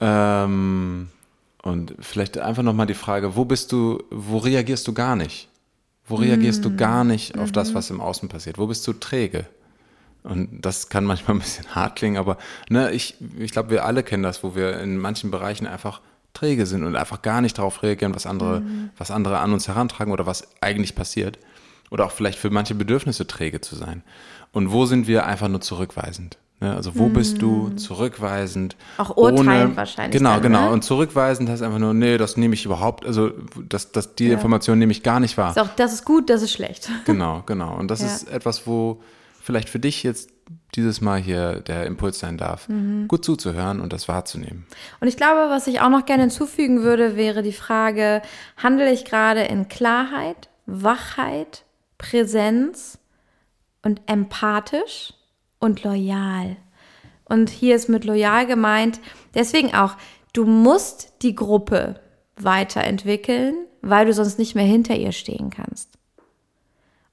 Ähm, 0.00 1.08
und 1.62 1.94
vielleicht 2.00 2.36
einfach 2.38 2.64
nochmal 2.64 2.86
die 2.86 2.94
Frage, 2.94 3.36
wo 3.36 3.44
bist 3.44 3.70
du, 3.70 4.02
wo 4.10 4.38
reagierst 4.38 4.88
du 4.88 4.92
gar 4.92 5.14
nicht? 5.14 5.48
Wo 6.04 6.16
reagierst 6.16 6.64
du 6.64 6.74
gar 6.74 7.04
nicht 7.04 7.38
auf 7.38 7.52
das, 7.52 7.74
was 7.74 7.90
im 7.90 8.00
Außen 8.00 8.28
passiert? 8.28 8.58
Wo 8.58 8.66
bist 8.66 8.84
du 8.88 8.92
träge? 8.92 9.46
Und 10.24 10.60
das 10.60 10.88
kann 10.88 11.04
manchmal 11.04 11.36
ein 11.36 11.40
bisschen 11.40 11.72
hart 11.74 11.96
klingen, 11.96 12.16
aber 12.16 12.38
ne, 12.68 12.90
ich, 12.90 13.14
ich 13.38 13.52
glaube, 13.52 13.70
wir 13.70 13.84
alle 13.84 14.02
kennen 14.02 14.24
das, 14.24 14.42
wo 14.42 14.56
wir 14.56 14.80
in 14.80 14.98
manchen 14.98 15.30
Bereichen 15.30 15.66
einfach 15.66 16.00
träge 16.34 16.66
sind 16.66 16.84
und 16.84 16.96
einfach 16.96 17.22
gar 17.22 17.40
nicht 17.40 17.58
darauf 17.58 17.82
reagieren, 17.82 18.14
was 18.14 18.26
andere, 18.26 18.62
was 18.96 19.10
andere 19.10 19.38
an 19.38 19.52
uns 19.52 19.68
herantragen 19.68 20.12
oder 20.12 20.26
was 20.26 20.48
eigentlich 20.60 20.94
passiert. 20.94 21.38
Oder 21.90 22.06
auch 22.06 22.12
vielleicht 22.12 22.38
für 22.38 22.48
manche 22.50 22.74
Bedürfnisse 22.74 23.26
träge 23.26 23.60
zu 23.60 23.76
sein. 23.76 24.02
Und 24.52 24.72
wo 24.72 24.86
sind 24.86 25.06
wir 25.06 25.26
einfach 25.26 25.48
nur 25.48 25.60
zurückweisend? 25.60 26.38
Ne? 26.60 26.74
Also 26.74 26.96
wo 26.96 27.08
bist 27.08 27.42
du 27.42 27.70
zurückweisend? 27.76 28.76
Auch 28.98 29.16
urteilend 29.16 29.76
wahrscheinlich 29.76 30.16
Genau, 30.18 30.34
dann, 30.34 30.42
genau. 30.42 30.66
ne? 30.66 30.70
Und 30.70 30.84
zurückweisend 30.84 31.48
heißt 31.50 31.62
einfach 31.62 31.78
nur, 31.78 31.92
nee, 31.92 32.16
das 32.18 32.36
nehme 32.36 32.54
ich 32.54 32.64
überhaupt, 32.64 33.04
also 33.04 33.32
das, 33.68 33.92
das, 33.92 34.14
die 34.14 34.30
Information 34.30 34.78
nehme 34.78 34.92
ich 34.92 35.02
gar 35.02 35.20
nicht 35.20 35.36
wahr. 35.36 35.50
Ist 35.50 35.58
auch, 35.58 35.68
das 35.76 35.92
ist 35.92 36.04
gut, 36.04 36.30
das 36.30 36.40
ist 36.42 36.52
schlecht. 36.52 36.88
Genau, 37.04 37.42
genau. 37.46 37.74
Und 37.76 37.90
das 37.90 38.00
Ja. 38.02 38.06
ist 38.06 38.28
etwas, 38.30 38.66
wo 38.66 39.02
vielleicht 39.42 39.68
für 39.68 39.78
dich 39.78 40.02
jetzt 40.02 40.30
dieses 40.74 41.00
Mal 41.00 41.20
hier 41.20 41.60
der 41.60 41.86
Impuls 41.86 42.18
sein 42.18 42.38
darf, 42.38 42.68
Mhm. 42.68 43.08
gut 43.08 43.24
zuzuhören 43.24 43.80
und 43.80 43.92
das 43.92 44.08
wahrzunehmen. 44.08 44.66
Und 45.00 45.08
ich 45.08 45.16
glaube, 45.16 45.50
was 45.50 45.66
ich 45.66 45.80
auch 45.80 45.90
noch 45.90 46.06
gerne 46.06 46.22
hinzufügen 46.22 46.82
würde, 46.82 47.16
wäre 47.16 47.42
die 47.42 47.52
Frage, 47.52 48.22
handle 48.56 48.90
ich 48.92 49.04
gerade 49.04 49.42
in 49.42 49.68
Klarheit, 49.68 50.48
Wachheit, 50.66 51.64
Präsenz 51.98 52.98
und 53.82 54.00
empathisch 54.06 55.12
und 55.58 55.82
loyal? 55.84 56.56
Und 57.24 57.50
hier 57.50 57.76
ist 57.76 57.88
mit 57.88 58.04
loyal 58.04 58.46
gemeint, 58.46 59.00
deswegen 59.34 59.74
auch, 59.74 59.96
du 60.32 60.44
musst 60.44 61.14
die 61.22 61.34
Gruppe 61.34 62.00
weiterentwickeln, 62.36 63.54
weil 63.82 64.06
du 64.06 64.12
sonst 64.12 64.38
nicht 64.38 64.54
mehr 64.54 64.64
hinter 64.64 64.94
ihr 64.96 65.12
stehen 65.12 65.50
kannst. 65.50 65.98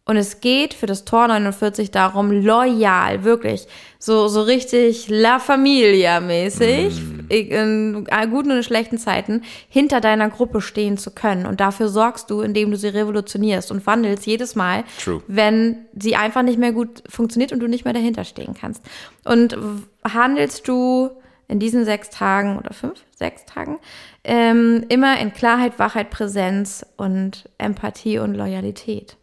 Und 0.09 0.17
es 0.17 0.41
geht 0.41 0.73
für 0.73 0.87
das 0.87 1.05
Tor 1.05 1.27
49 1.27 1.91
darum, 1.91 2.31
loyal, 2.31 3.23
wirklich, 3.23 3.67
so, 3.99 4.27
so 4.27 4.41
richtig 4.41 5.07
La 5.07 5.37
Familia 5.37 6.19
mäßig, 6.19 6.99
in 7.29 8.07
guten 8.31 8.49
und 8.49 8.57
in 8.57 8.63
schlechten 8.63 8.97
Zeiten, 8.97 9.43
hinter 9.67 10.01
deiner 10.01 10.31
Gruppe 10.31 10.61
stehen 10.61 10.97
zu 10.97 11.11
können. 11.11 11.45
Und 11.45 11.59
dafür 11.59 11.89
sorgst 11.89 12.31
du, 12.31 12.41
indem 12.41 12.71
du 12.71 12.77
sie 12.77 12.87
revolutionierst 12.87 13.71
und 13.71 13.85
wandelst 13.85 14.25
jedes 14.25 14.55
Mal, 14.55 14.83
True. 14.99 15.21
wenn 15.27 15.85
sie 15.95 16.15
einfach 16.15 16.41
nicht 16.41 16.57
mehr 16.57 16.71
gut 16.71 17.03
funktioniert 17.07 17.51
und 17.51 17.59
du 17.59 17.67
nicht 17.67 17.85
mehr 17.85 17.93
dahinter 17.93 18.23
stehen 18.23 18.55
kannst. 18.59 18.83
Und 19.25 19.55
handelst 20.03 20.67
du 20.67 21.11
in 21.47 21.59
diesen 21.59 21.85
sechs 21.85 22.09
Tagen 22.09 22.57
oder 22.57 22.73
fünf, 22.73 23.05
sechs 23.15 23.45
Tagen, 23.45 23.77
ähm, 24.23 24.85
immer 24.89 25.19
in 25.19 25.33
Klarheit, 25.33 25.77
Wachheit, 25.77 26.09
Präsenz 26.09 26.83
und 26.97 27.47
Empathie 27.59 28.17
und 28.17 28.33
Loyalität. 28.33 29.18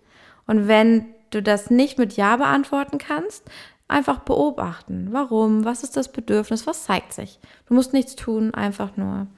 Und 0.47 0.69
wenn 0.69 1.07
du 1.31 1.43
das 1.43 1.71
nicht 1.71 1.99
mit 1.99 2.17
Ja 2.17 2.37
beantworten 2.37 2.99
kannst, 2.99 3.45
einfach 3.89 4.21
beobachten. 4.21 5.09
Warum? 5.11 5.65
Was 5.65 5.83
ist 5.83 5.97
das 5.97 6.11
Bedürfnis? 6.11 6.67
Was 6.67 6.85
zeigt 6.85 7.13
sich? 7.13 7.39
Du 7.69 7.75
musst 7.75 7.93
nichts 7.93 8.17
tun, 8.17 8.53
einfach 8.53 8.97
nur 8.97 9.29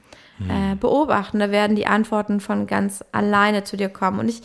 äh, 0.49 0.77
beobachten. 0.77 1.39
Da 1.39 1.51
werden 1.51 1.77
die 1.77 1.87
Antworten 1.87 2.41
von 2.41 2.67
ganz 2.67 3.05
alleine 3.13 3.65
zu 3.65 3.77
dir 3.77 3.89
kommen. 3.89 4.21
Und 4.21 4.29
ich 4.29 4.43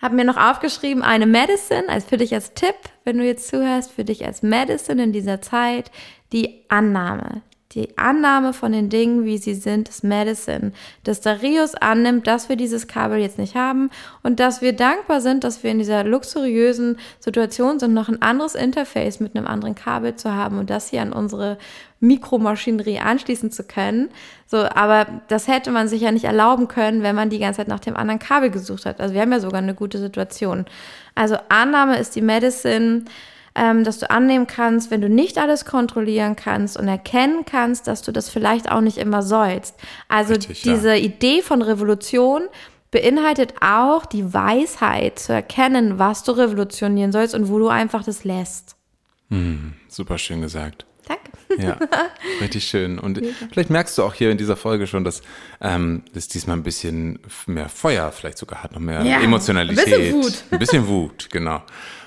habe 0.00 0.16
mir 0.16 0.24
noch 0.24 0.36
aufgeschrieben, 0.36 1.02
eine 1.02 1.26
Medicine, 1.26 1.88
also 1.88 2.08
für 2.08 2.16
dich 2.16 2.34
als 2.34 2.54
Tipp, 2.54 2.74
wenn 3.04 3.18
du 3.18 3.24
jetzt 3.24 3.48
zuhörst, 3.48 3.92
für 3.92 4.04
dich 4.04 4.26
als 4.26 4.42
Medicine 4.42 5.02
in 5.04 5.12
dieser 5.12 5.40
Zeit, 5.40 5.90
die 6.32 6.64
Annahme. 6.68 7.42
Die 7.74 7.98
Annahme 7.98 8.52
von 8.52 8.70
den 8.70 8.88
Dingen, 8.88 9.24
wie 9.24 9.36
sie 9.38 9.54
sind, 9.54 9.88
ist 9.88 10.04
Medicine. 10.04 10.72
Dass 11.02 11.20
Darius 11.20 11.74
annimmt, 11.74 12.26
dass 12.26 12.48
wir 12.48 12.54
dieses 12.54 12.86
Kabel 12.86 13.18
jetzt 13.18 13.38
nicht 13.38 13.56
haben 13.56 13.90
und 14.22 14.38
dass 14.38 14.62
wir 14.62 14.72
dankbar 14.72 15.20
sind, 15.20 15.42
dass 15.42 15.64
wir 15.64 15.72
in 15.72 15.78
dieser 15.78 16.04
luxuriösen 16.04 16.98
Situation 17.18 17.80
sind, 17.80 17.92
noch 17.92 18.08
ein 18.08 18.22
anderes 18.22 18.54
Interface 18.54 19.18
mit 19.18 19.36
einem 19.36 19.46
anderen 19.46 19.74
Kabel 19.74 20.14
zu 20.14 20.32
haben 20.32 20.58
und 20.58 20.70
das 20.70 20.90
hier 20.90 21.02
an 21.02 21.12
unsere 21.12 21.58
Mikromaschinerie 21.98 23.00
anschließen 23.00 23.50
zu 23.50 23.64
können. 23.64 24.10
So, 24.46 24.58
aber 24.58 25.06
das 25.28 25.48
hätte 25.48 25.72
man 25.72 25.88
sich 25.88 26.02
ja 26.02 26.12
nicht 26.12 26.24
erlauben 26.24 26.68
können, 26.68 27.02
wenn 27.02 27.16
man 27.16 27.30
die 27.30 27.38
ganze 27.40 27.58
Zeit 27.58 27.68
nach 27.68 27.80
dem 27.80 27.96
anderen 27.96 28.20
Kabel 28.20 28.50
gesucht 28.50 28.86
hat. 28.86 29.00
Also 29.00 29.14
wir 29.14 29.22
haben 29.22 29.32
ja 29.32 29.40
sogar 29.40 29.60
eine 29.60 29.74
gute 29.74 29.98
Situation. 29.98 30.66
Also 31.16 31.36
Annahme 31.48 31.98
ist 31.98 32.14
die 32.14 32.22
Medicine 32.22 33.04
ähm, 33.54 33.84
dass 33.84 33.98
du 33.98 34.10
annehmen 34.10 34.46
kannst, 34.46 34.90
wenn 34.90 35.00
du 35.00 35.08
nicht 35.08 35.38
alles 35.38 35.64
kontrollieren 35.64 36.36
kannst 36.36 36.76
und 36.76 36.88
erkennen 36.88 37.44
kannst, 37.44 37.86
dass 37.86 38.02
du 38.02 38.12
das 38.12 38.28
vielleicht 38.28 38.70
auch 38.70 38.80
nicht 38.80 38.98
immer 38.98 39.22
sollst. 39.22 39.76
Also 40.08 40.34
Richtig, 40.34 40.64
ja. 40.64 40.74
diese 40.74 40.96
Idee 40.96 41.42
von 41.42 41.62
Revolution 41.62 42.42
beinhaltet 42.90 43.54
auch 43.60 44.06
die 44.06 44.32
Weisheit 44.32 45.18
zu 45.18 45.32
erkennen, 45.32 45.98
was 45.98 46.22
du 46.22 46.32
revolutionieren 46.32 47.12
sollst 47.12 47.34
und 47.34 47.48
wo 47.48 47.58
du 47.58 47.68
einfach 47.68 48.04
das 48.04 48.24
lässt. 48.24 48.76
Super 49.88 50.16
schön 50.18 50.42
gesagt. 50.42 50.86
Danke. 51.08 51.32
Ja, 51.60 51.76
richtig 52.40 52.64
schön. 52.64 52.98
Und 53.00 53.20
vielleicht 53.52 53.68
merkst 53.70 53.98
du 53.98 54.04
auch 54.04 54.14
hier 54.14 54.30
in 54.30 54.38
dieser 54.38 54.56
Folge 54.56 54.86
schon, 54.86 55.02
dass 55.04 55.22
ähm, 55.60 56.02
das 56.12 56.28
diesmal 56.28 56.56
ein 56.56 56.62
bisschen 56.62 57.18
mehr 57.46 57.68
Feuer 57.68 58.12
vielleicht 58.12 58.38
sogar 58.38 58.62
hat, 58.62 58.72
noch 58.72 58.80
mehr 58.80 59.02
Ja, 59.02 59.20
Emotionalität. 59.20 59.86
ein 59.86 59.90
bisschen 59.90 60.22
Wut. 60.22 60.44
Ein 60.50 60.58
bisschen 60.58 60.86
Wut, 60.88 61.28
genau. 61.30 61.62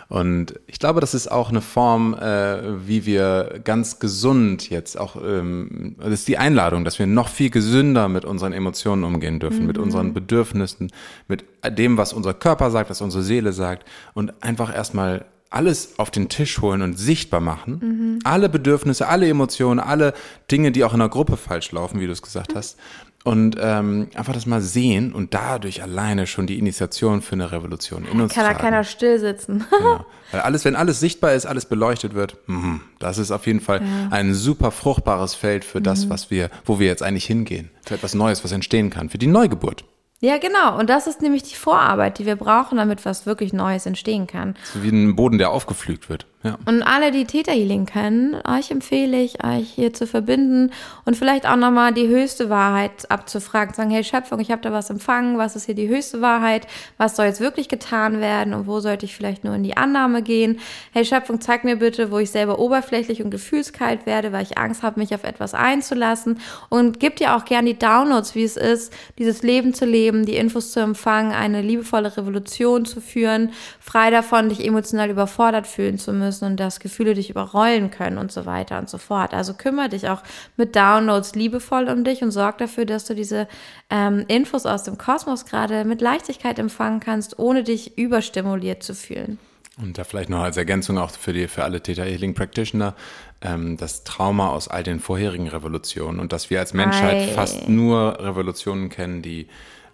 Und 0.10 0.58
ich 0.67 0.80
glaube, 0.80 1.02
das 1.02 1.13
ist 1.13 1.30
auch 1.30 1.50
eine 1.50 1.62
Form, 1.62 2.13
äh, 2.13 2.88
wie 2.88 3.06
wir 3.06 3.60
ganz 3.63 4.00
gesund 4.00 4.70
jetzt 4.70 4.98
auch, 4.98 5.17
ähm, 5.22 5.96
das 6.00 6.13
ist 6.13 6.28
die 6.30 6.38
Einladung, 6.38 6.86
dass 6.86 6.98
wir 6.98 7.08
noch 7.08 7.28
viel 7.28 7.50
gesünder 7.50 8.08
mit 8.08 8.24
unseren 8.24 8.54
Emotionen 8.54 9.04
umgehen 9.04 9.39
dürfen, 9.39 9.65
mit 9.67 9.78
unseren 9.78 10.13
Bedürfnissen, 10.13 10.91
mit 11.28 11.43
dem, 11.67 11.98
was 11.98 12.13
unser 12.13 12.34
Körper 12.34 12.72
sagt, 12.72 12.89
was 12.89 13.02
unsere 13.02 13.24
Seele 13.24 13.52
sagt 13.52 13.86
und 14.13 14.34
einfach 14.41 14.74
erstmal 14.74 15.26
alles 15.50 15.98
auf 15.98 16.12
den 16.12 16.30
Tisch 16.30 16.62
holen 16.62 16.82
und 16.82 16.98
sichtbar 16.98 17.39
machen. 17.39 18.20
Alle 18.24 18.50
Bedürfnisse, 18.50 19.08
alle 19.08 19.28
Emotionen, 19.30 19.80
alle 19.80 20.13
Dinge, 20.52 20.72
die 20.72 20.84
auch 20.84 20.93
in 20.93 21.00
der 21.00 21.10
Gruppe 21.10 21.38
falsch 21.38 21.72
laufen, 21.72 22.00
wie 22.00 22.06
du 22.06 22.12
es 22.12 22.22
gesagt 22.22 22.54
hast. 22.56 22.78
Und 23.27 23.57
ähm, 23.59 24.07
einfach 24.15 24.33
das 24.33 24.45
mal 24.45 24.61
sehen 24.61 25.11
und 25.13 25.33
dadurch 25.33 25.81
alleine 25.83 26.27
schon 26.27 26.47
die 26.47 26.57
Initiation 26.57 27.21
für 27.21 27.33
eine 27.33 27.51
Revolution 27.51 28.05
in 28.11 28.21
uns 28.21 28.33
Kann 28.33 28.43
da 28.43 28.51
tragen. 28.51 28.63
keiner 28.63 28.83
still 28.83 29.19
sitzen. 29.19 29.65
Genau. 29.69 30.05
Weil 30.31 30.41
alles, 30.41 30.63
wenn 30.65 30.75
alles 30.75 30.99
sichtbar 30.99 31.33
ist, 31.33 31.45
alles 31.45 31.65
beleuchtet 31.65 32.13
wird, 32.13 32.37
mhm, 32.47 32.81
das 32.99 33.17
ist 33.17 33.31
auf 33.31 33.45
jeden 33.47 33.59
Fall 33.61 33.81
ein 34.11 34.33
super 34.33 34.71
fruchtbares 34.71 35.35
Feld 35.35 35.65
für 35.65 35.79
Mhm. 35.79 35.83
das, 35.83 36.09
was 36.09 36.31
wir, 36.31 36.49
wo 36.65 36.79
wir 36.79 36.87
jetzt 36.87 37.03
eigentlich 37.03 37.25
hingehen. 37.25 37.69
Für 37.85 37.95
etwas 37.95 38.13
Neues, 38.13 38.43
was 38.43 38.51
entstehen 38.51 38.89
kann, 38.89 39.09
für 39.09 39.17
die 39.17 39.27
Neugeburt. 39.27 39.83
Ja, 40.19 40.37
genau. 40.39 40.79
Und 40.79 40.89
das 40.89 41.05
ist 41.05 41.21
nämlich 41.21 41.43
die 41.43 41.53
Vorarbeit, 41.55 42.17
die 42.17 42.25
wir 42.25 42.35
brauchen, 42.37 42.77
damit 42.77 43.05
was 43.05 43.25
wirklich 43.27 43.53
Neues 43.53 43.85
entstehen 43.85 44.25
kann. 44.25 44.55
So 44.73 44.81
wie 44.83 44.89
ein 44.89 45.15
Boden, 45.15 45.37
der 45.37 45.51
aufgepflügt 45.51 46.09
wird. 46.09 46.25
Und 46.65 46.83
alle, 46.83 47.12
die 47.12 47.25
Theta 47.25 47.51
Healing 47.51 47.86
können, 47.86 48.36
euch 48.47 48.71
empfehle 48.71 49.21
ich, 49.21 49.43
euch 49.43 49.69
hier 49.69 49.93
zu 49.93 50.07
verbinden 50.07 50.71
und 51.05 51.17
vielleicht 51.17 51.47
auch 51.47 51.55
nochmal 51.55 51.93
die 51.93 52.07
höchste 52.07 52.49
Wahrheit 52.49 53.10
abzufragen. 53.10 53.73
Sagen, 53.73 53.89
hey 53.89 54.03
Schöpfung, 54.03 54.39
ich 54.39 54.51
habe 54.51 54.62
da 54.62 54.71
was 54.71 54.89
empfangen, 54.89 55.38
was 55.38 55.55
ist 55.55 55.65
hier 55.65 55.75
die 55.75 55.88
höchste 55.88 56.21
Wahrheit? 56.21 56.67
Was 56.97 57.15
soll 57.15 57.25
jetzt 57.25 57.39
wirklich 57.39 57.69
getan 57.69 58.19
werden 58.19 58.53
und 58.53 58.67
wo 58.67 58.79
sollte 58.79 59.05
ich 59.05 59.15
vielleicht 59.15 59.43
nur 59.43 59.55
in 59.55 59.63
die 59.63 59.77
Annahme 59.77 60.21
gehen? 60.21 60.60
Hey 60.91 61.05
Schöpfung, 61.05 61.41
zeig 61.41 61.63
mir 61.63 61.77
bitte, 61.77 62.12
wo 62.12 62.19
ich 62.19 62.31
selber 62.31 62.60
oberflächlich 62.60 63.23
und 63.23 63.31
gefühlskalt 63.31 64.05
werde, 64.05 64.31
weil 64.31 64.43
ich 64.43 64.57
Angst 64.57 64.83
habe, 64.83 64.99
mich 64.99 65.13
auf 65.13 65.23
etwas 65.23 65.53
einzulassen. 65.53 66.39
Und 66.69 66.99
gib 66.99 67.17
dir 67.17 67.36
auch 67.36 67.45
gern 67.45 67.65
die 67.65 67.77
Downloads, 67.77 68.36
wie 68.36 68.43
es 68.43 68.57
ist, 68.57 68.93
dieses 69.17 69.43
Leben 69.43 69.73
zu 69.73 69.86
leben, 69.86 70.25
die 70.25 70.38
Infos 70.38 70.71
zu 70.71 70.79
empfangen, 70.79 71.31
eine 71.31 71.62
liebevolle 71.62 72.15
Revolution 72.15 72.86
zu 72.86 73.01
führen, 73.01 73.51
frei 73.79 74.12
davon, 74.12 74.49
dich 74.49 74.65
emotional 74.65 75.10
überfordert 75.10 75.67
fühlen 75.67 75.97
zu 75.97 76.13
müssen 76.13 76.37
und 76.43 76.60
dass 76.60 76.80
Gefühle 76.80 77.13
dich 77.13 77.30
überrollen 77.30 77.91
können 77.91 78.17
und 78.17 78.32
so 78.32 78.45
weiter 78.45 78.78
und 78.80 78.89
so 78.89 78.97
fort. 78.97 79.34
Also 79.34 79.54
kümmere 79.54 79.89
dich 79.89 80.10
auch 80.10 80.23
mit 80.56 80.76
Downloads 80.76 81.36
liebevoll 81.36 81.89
um 81.89 82.04
dich 82.04 82.21
und 82.21 82.32
sorg 82.32 82.58
dafür, 82.58 82.86
dass 82.86 83.06
du 83.06 83.15
diese 83.15 83.47
ähm, 83.89 84.26
Infos 84.28 84.65
aus 84.65 84.84
dem 84.84 84.97
Kosmos 84.97 85.45
gerade 85.45 85.86
mit 85.86 86.02
Leichtigkeit 86.02 86.60
empfangen 86.60 87.00
kannst, 87.00 87.39
ohne 87.39 87.63
dich 87.63 87.97
überstimuliert 87.97 88.84
zu 88.84 88.93
fühlen. 88.93 89.39
Und 89.80 90.00
da 90.00 90.04
vielleicht 90.04 90.30
noch 90.30 90.41
als 90.41 90.58
Ergänzung 90.58 90.97
auch 90.97 91.12
für 91.12 91.34
die, 91.34 91.47
für 91.47 91.63
alle 91.63 91.82
Theta 91.82 92.02
Healing 92.02 92.34
Practitioner. 92.34 92.95
ähm, 93.41 93.78
das 93.78 94.04
Trauma 94.04 94.50
aus 94.50 94.67
all 94.67 94.84
den 94.84 95.00
vorherigen 95.00 95.47
Revolutionen 95.47 96.19
und 96.19 96.34
dass 96.34 96.50
wir 96.50 96.60
als 96.60 96.73
Menschheit 96.73 97.30
Ei. 97.30 97.34
fast 97.34 97.69
nur 97.69 98.17
Revolutionen 98.19 98.89
kennen, 98.89 99.21
die 99.21 99.47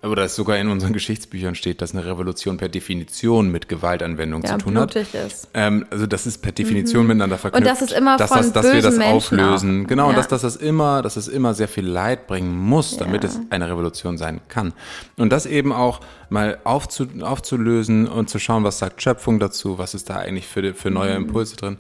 oder 0.04 0.24
es 0.26 0.36
sogar 0.36 0.58
in 0.58 0.68
unseren 0.68 0.92
Geschichtsbüchern 0.94 1.56
steht, 1.56 1.82
dass 1.82 1.94
eine 1.94 2.06
Revolution 2.06 2.58
per 2.58 2.68
Definition 2.70 3.50
mit 3.52 3.70
Gewaltanwendung 3.70 4.44
Ja, 4.44 4.52
zu 4.60 4.66
tun 4.66 4.78
hat. 4.78 4.96
ist. 4.96 5.48
Ähm, 5.54 5.86
also 5.90 6.06
das 6.08 6.26
ist 6.28 6.42
per 6.42 6.52
Definition 6.52 7.08
miteinander 7.08 7.38
verknüpft. 7.38 7.66
dass 7.66 7.82
es 7.82 7.92
immer 7.94 8.18
dass, 8.18 8.30
von 8.30 8.38
das, 8.40 8.52
dass 8.52 8.66
wir 8.66 8.82
das 8.82 8.84
bösen 8.96 8.98
Menschen 9.00 9.40
auflösen. 9.40 9.84
auch. 9.84 9.88
Genau, 9.88 10.06
und 10.08 10.12
Ja. 10.12 10.18
dass, 10.18 10.28
dass 10.28 10.42
das 10.42 10.56
immer, 10.58 11.02
dass 11.02 11.16
es 11.16 11.28
immer 11.28 11.54
sehr 11.54 11.68
viel 11.70 11.86
Leid 11.88 12.28
bringen 12.28 12.54
muss, 12.58 12.98
damit 12.98 13.24
Ja. 13.24 13.30
es 13.30 13.40
eine 13.50 13.70
Revolution 13.70 14.18
sein 14.18 14.42
kann. 14.50 14.74
Und 15.18 15.32
das 15.32 15.46
eben 15.46 15.72
auch 15.72 16.02
mal 16.30 16.58
aufzu, 16.66 17.08
aufzulösen 17.22 18.08
und 18.08 18.30
zu 18.30 18.40
schauen, 18.40 18.64
was 18.64 18.80
sagt 18.80 19.02
Schöpfung 19.02 19.40
dazu, 19.40 19.78
was 19.78 19.94
ist 19.94 20.10
da 20.10 20.18
eigentlich 20.18 20.48
für, 20.48 20.74
für 20.74 20.92
neue 20.92 21.12
Mhm. 21.18 21.28
Impulse 21.28 21.56
drin. 21.56 21.78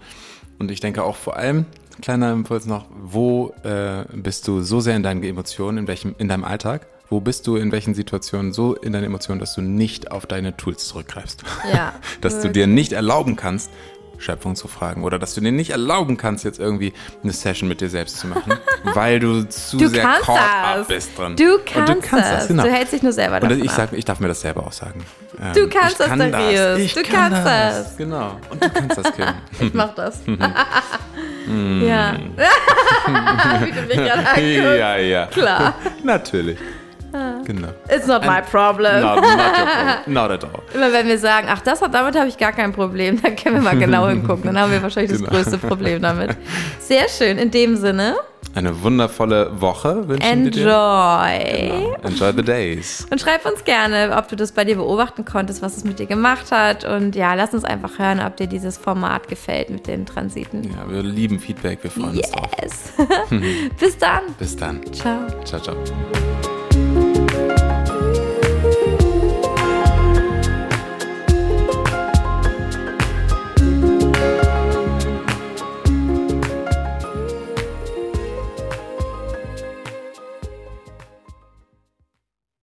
Und 0.60 0.72
ich 0.72 0.80
denke 0.80 1.04
auch 1.04 1.16
vor 1.18 1.36
allem, 1.36 1.66
kleiner 2.02 2.32
Impuls 2.32 2.66
noch, 2.66 2.86
wo 3.04 3.54
äh, 3.64 4.06
bist 4.14 4.48
du 4.48 4.62
so 4.62 4.80
sehr 4.80 4.96
in 4.96 5.04
deinen 5.04 5.24
Emotionen, 5.24 5.80
in 5.80 5.88
welchem, 5.88 6.16
in 6.18 6.28
deinem 6.30 6.44
Alltag? 6.44 6.88
Wo 7.14 7.20
bist 7.20 7.46
du 7.46 7.58
in 7.58 7.72
welchen 7.72 7.94
Situationen 7.94 8.54
so 8.54 8.74
in 8.74 8.92
deinen 8.92 9.04
Emotionen, 9.04 9.40
dass 9.40 9.54
du 9.54 9.62
nicht 9.62 10.10
auf 10.10 10.26
deine 10.26 10.58
Tools 10.58 10.88
zurückgreifst? 10.88 11.44
Ja, 11.72 11.94
dass 12.22 12.42
du 12.42 12.50
dir 12.50 12.66
nicht 12.66 12.92
erlauben 12.92 13.36
kannst, 13.36 13.70
Schöpfung 14.18 14.56
zu 14.56 14.68
fragen 14.68 15.04
oder 15.04 15.20
dass 15.20 15.36
du 15.36 15.42
dir 15.42 15.52
nicht 15.52 15.70
erlauben 15.70 16.18
kannst, 16.18 16.44
jetzt 16.44 16.60
irgendwie 16.60 16.92
eine 17.22 17.32
Session 17.32 17.70
mit 17.70 17.82
dir 17.82 17.90
selbst 17.90 18.18
zu 18.18 18.26
machen, 18.26 18.54
weil 18.84 19.20
du 19.20 19.48
zu 19.48 19.78
Du 19.78 19.90
sehr 19.90 20.02
caught 20.06 20.38
das. 20.40 20.80
up 20.80 20.88
bist 20.88 21.16
drin. 21.16 21.36
Du 21.36 21.54
Und 21.56 21.66
kannst, 21.68 21.90
du 21.94 21.96
kannst 22.02 22.14
das, 22.32 22.40
das. 22.40 22.48
genau. 22.48 22.64
Du 22.64 22.72
hältst 22.72 22.94
dich 22.94 23.04
nur 23.04 23.12
selber 23.14 23.36
Und 23.36 23.44
davon 23.52 23.64
ich, 23.64 23.72
sag, 23.72 23.94
ich 23.94 24.06
darf 24.06 24.20
mir 24.20 24.28
das 24.30 24.42
selber 24.42 24.66
auch 24.66 24.72
sagen. 24.72 25.06
Ähm, 25.40 25.54
Du 25.54 25.68
kannst 25.70 26.00
das, 26.00 26.08
kann 26.08 26.32
Darius. 26.32 26.80
Ich 26.80 26.94
Du 26.96 27.04
kann 27.04 27.32
kannst 27.32 27.46
das. 27.46 27.98
Genau. 27.98 28.38
Und 28.50 28.64
du 28.64 28.70
kannst 28.72 28.98
das, 28.98 29.14
Kim. 29.14 29.26
Ich 29.68 29.74
mach 29.76 29.94
das. 29.94 30.20
Mhm. 31.46 31.84
ja. 31.86 32.16
Wie 33.62 33.72
du 33.72 33.82
mich 33.82 33.98
gerade 33.98 34.20
anguckst. 34.20 34.40
ja, 34.80 34.98
ja. 34.98 35.26
Klar. 35.28 35.76
Natürlich. 36.04 36.58
Genau. 37.46 37.68
It's 37.90 38.08
not 38.08 38.26
my 38.26 38.42
problem. 38.42 39.02
Not, 39.02 39.22
not, 39.22 39.24
problem. 39.24 39.98
not 40.14 40.32
at 40.32 40.44
all. 40.44 40.62
Immer 40.74 40.92
wenn 40.92 41.08
wir 41.08 41.18
sagen, 41.20 41.48
ach, 41.50 41.62
das 41.62 41.82
hat, 41.82 41.94
damit 41.94 42.16
habe 42.18 42.28
ich 42.28 42.38
gar 42.38 42.52
kein 42.52 42.74
Problem, 42.74 43.22
dann 43.22 43.36
können 43.36 43.56
wir 43.56 43.62
mal 43.62 43.78
genau 43.78 44.08
hingucken. 44.08 44.46
Dann 44.46 44.60
haben 44.60 44.72
wir 44.72 44.82
wahrscheinlich 44.82 45.12
das 45.12 45.20
Genau. 45.20 45.32
größte 45.32 45.58
Problem 45.58 46.02
damit. 46.02 46.36
Sehr 46.80 47.08
schön. 47.10 47.38
In 47.38 47.52
dem 47.52 47.76
Sinne, 47.78 48.16
Eine 48.56 48.82
wundervolle 48.84 49.50
Woche 49.62 50.08
wünschen 50.08 50.44
wir 50.46 50.52
dir. 50.52 50.62
enjoy. 50.62 51.70
Genau. 51.70 51.96
Enjoy 52.04 52.34
the 52.36 52.44
days. 52.44 53.06
Und 53.10 53.20
schreib 53.22 53.46
uns 53.46 53.64
gerne, 53.64 54.16
ob 54.18 54.28
du 54.28 54.36
das 54.36 54.52
bei 54.52 54.64
dir 54.66 54.76
beobachten 54.76 55.26
konntest, 55.26 55.62
was 55.62 55.78
es 55.78 55.84
mit 55.84 55.98
dir 56.00 56.06
gemacht 56.08 56.52
hat. 56.52 56.84
Und 56.86 57.16
ja, 57.16 57.34
lass 57.34 57.54
uns 57.54 57.64
einfach 57.64 57.98
hören, 58.00 58.22
ob 58.26 58.38
dir 58.38 58.48
dieses 58.48 58.78
Format 58.78 59.28
gefällt 59.28 59.70
mit 59.70 59.88
den 59.88 60.06
Transiten. 60.06 60.64
Ja, 60.64 60.88
wir 60.90 61.02
lieben 61.04 61.40
Feedback. 61.40 61.80
Wir 61.84 61.90
freuen 61.92 62.18
uns 62.18 62.30
drauf. 62.32 62.50
Yes. 62.62 62.94
Bis 63.80 63.98
dann. 63.98 64.22
Bis 64.38 64.56
dann. 64.56 64.82
Ciao. 64.94 65.20
Ciao, 65.46 65.60
ciao. 65.62 65.76